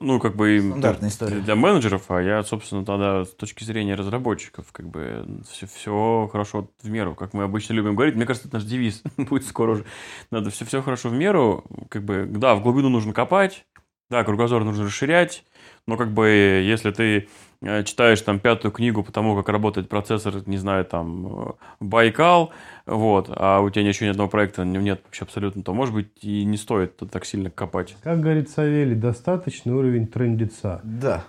[0.00, 1.40] Ну, как бы Стандартная история.
[1.40, 6.68] для менеджеров, а я, собственно, тогда с точки зрения разработчиков, как бы все, все хорошо
[6.82, 8.16] в меру, как мы обычно любим говорить.
[8.16, 9.84] Мне кажется, это наш девиз будет скоро уже.
[10.32, 11.64] Надо все, все хорошо в меру.
[11.88, 13.66] Как бы, да, в глубину нужно копать,
[14.10, 15.44] да, кругозор нужно расширять,
[15.86, 17.28] но как бы если ты
[17.62, 22.50] читаешь там пятую книгу по тому, как работает процессор, не знаю, там, э, Байкал,
[22.86, 26.44] вот, а у тебя еще ни одного проекта нет вообще абсолютно, то, может быть, и
[26.44, 27.96] не стоит так сильно копать.
[28.02, 30.80] Как говорит Савелий, достаточный уровень трендеца.
[30.84, 31.24] Да.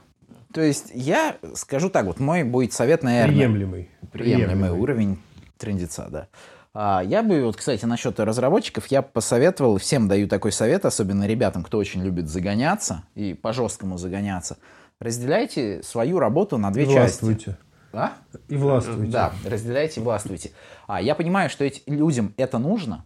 [0.53, 3.89] То есть я скажу так, вот мой будет совет, наверное, Приемлемый.
[4.11, 5.19] приемлемый уровень
[5.57, 6.27] трендеца, да.
[6.73, 11.63] А, я бы, вот, кстати, насчет разработчиков, я посоветовал, всем даю такой совет, особенно ребятам,
[11.63, 14.57] кто очень любит загоняться и по-жесткому загоняться.
[15.01, 16.99] Разделяйте свою работу на две И части.
[16.99, 17.57] властвуйте.
[17.91, 18.13] А?
[18.47, 19.11] И властвуйте.
[19.11, 20.51] Да, разделяйте и властвуйте.
[20.87, 23.05] А я понимаю, что эти, людям это нужно,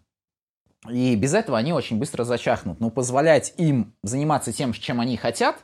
[0.89, 2.81] и без этого они очень быстро зачахнут.
[2.81, 5.63] Но позволять им заниматься тем, чем они хотят,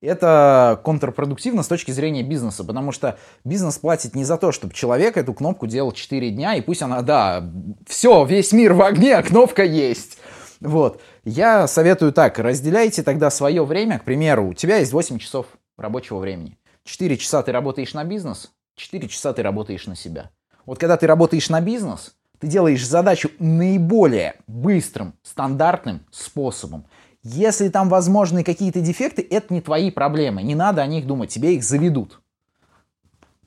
[0.00, 5.18] это контрпродуктивно с точки зрения бизнеса, потому что бизнес платит не за то, чтобы человек
[5.18, 7.44] эту кнопку делал 4 дня, и пусть она, да,
[7.86, 10.16] все, весь мир в огне, а кнопка есть.
[10.60, 11.02] Вот.
[11.24, 15.46] Я советую так, разделяйте тогда свое время, к примеру, у тебя есть 8 часов
[15.76, 16.58] рабочего времени.
[16.84, 20.30] 4 часа ты работаешь на бизнес, 4 часа ты работаешь на себя.
[20.64, 26.86] Вот когда ты работаешь на бизнес, ты делаешь задачу наиболее быстрым, стандартным способом.
[27.22, 31.54] Если там возможны какие-то дефекты, это не твои проблемы, не надо о них думать, тебе
[31.56, 32.20] их заведут.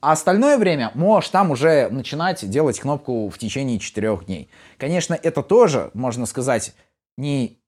[0.01, 4.49] А остальное время можешь там уже начинать делать кнопку в течение четырех дней.
[4.77, 6.73] Конечно, это тоже, можно сказать,
[7.17, 7.58] не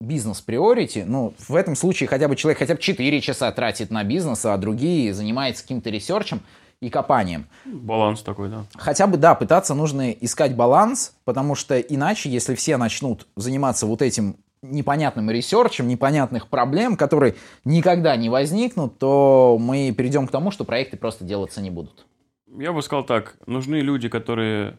[0.00, 4.04] business priority, но в этом случае хотя бы человек хотя бы 4 часа тратит на
[4.04, 6.40] бизнес, а другие занимаются каким-то ресерчем
[6.80, 7.46] и копанием.
[7.64, 8.66] Баланс такой, да.
[8.74, 14.02] Хотя бы, да, пытаться нужно искать баланс, потому что иначе, если все начнут заниматься вот
[14.02, 20.64] этим непонятным ресерчем, непонятных проблем, которые никогда не возникнут, то мы перейдем к тому, что
[20.64, 22.06] проекты просто делаться не будут.
[22.46, 24.78] Я бы сказал так, нужны люди, которые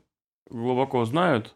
[0.50, 1.56] глубоко знают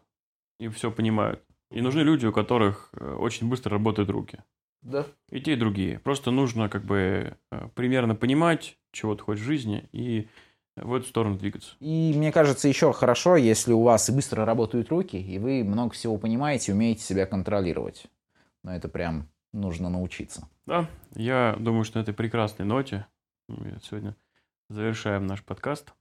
[0.58, 1.42] и все понимают.
[1.70, 4.40] И нужны люди, у которых э, очень быстро работают руки.
[4.82, 5.06] Да.
[5.30, 5.98] И те, и другие.
[5.98, 10.28] Просто нужно как бы э, примерно понимать, чего ты хочешь в жизни, и
[10.76, 11.76] в эту сторону двигаться.
[11.80, 15.92] И мне кажется, еще хорошо, если у вас и быстро работают руки, и вы много
[15.92, 18.06] всего понимаете, умеете себя контролировать.
[18.62, 20.48] Но это прям нужно научиться.
[20.66, 23.06] Да, я думаю, что на этой прекрасной ноте
[23.48, 24.16] мы сегодня
[24.68, 25.92] завершаем наш подкаст.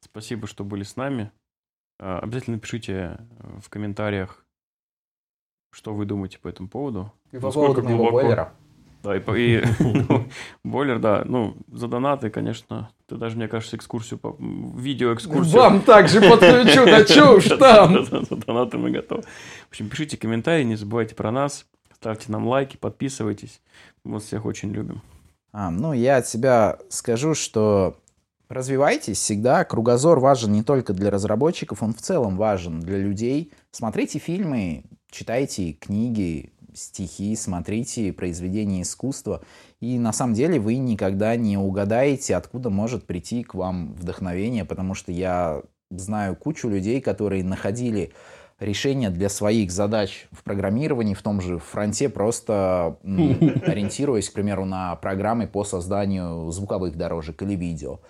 [0.00, 1.30] Спасибо, что были с нами.
[1.98, 3.18] А, обязательно пишите
[3.60, 4.41] в комментариях,
[5.72, 7.12] что вы думаете по этому поводу.
[7.32, 8.20] И по поводу моего глубоко...
[8.22, 8.52] бойлера.
[9.02, 10.28] Да, и, и ну,
[10.64, 14.36] бойлер, да, ну, за донаты, конечно, ты даже, мне кажется, экскурсию, по...
[14.38, 15.60] видео-экскурсию.
[15.60, 18.04] Вам также подключу, да чё уж там.
[18.04, 19.22] За донаты мы готовы.
[19.22, 23.60] В общем, пишите комментарии, не забывайте про нас, ставьте нам лайки, подписывайтесь.
[24.04, 25.02] Мы вас всех очень любим.
[25.52, 27.96] А, ну, я от себя скажу, что
[28.52, 29.64] развивайтесь всегда.
[29.64, 33.52] Кругозор важен не только для разработчиков, он в целом важен для людей.
[33.70, 39.42] Смотрите фильмы, читайте книги, стихи, смотрите произведения искусства.
[39.80, 44.94] И на самом деле вы никогда не угадаете, откуда может прийти к вам вдохновение, потому
[44.94, 48.12] что я знаю кучу людей, которые находили
[48.62, 54.94] решения для своих задач в программировании, в том же фронте, просто ориентируясь, к примеру, на
[54.96, 58.00] программы по созданию звуковых дорожек или видео,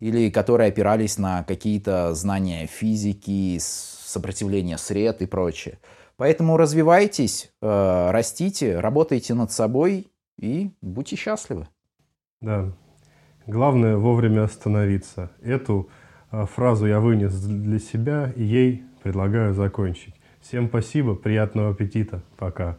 [0.00, 5.78] или которые опирались на какие-то знания физики, сопротивления сред и прочее.
[6.16, 11.68] Поэтому развивайтесь, э, растите, работайте над собой и будьте счастливы.
[12.40, 12.72] Да.
[13.46, 15.30] Главное вовремя остановиться.
[15.42, 15.88] Эту
[16.30, 20.14] э, фразу я вынес для себя и ей предлагаю закончить.
[20.40, 22.22] Всем спасибо, приятного аппетита.
[22.36, 22.78] Пока.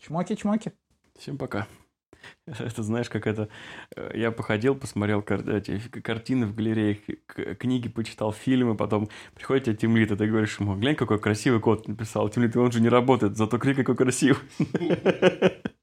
[0.00, 0.72] Чмоки-чмоки.
[1.18, 1.66] Всем пока.
[2.46, 3.48] Это знаешь, как это...
[3.96, 5.48] Э, я походил, посмотрел кар...
[5.48, 6.98] эти картины в галереях,
[7.58, 11.88] книги почитал, фильмы, потом приходит тебе Тимлит, и ты говоришь ему, глянь, какой красивый код
[11.88, 12.28] написал.
[12.28, 14.42] Тимлит, он же не работает, зато крик какой красивый.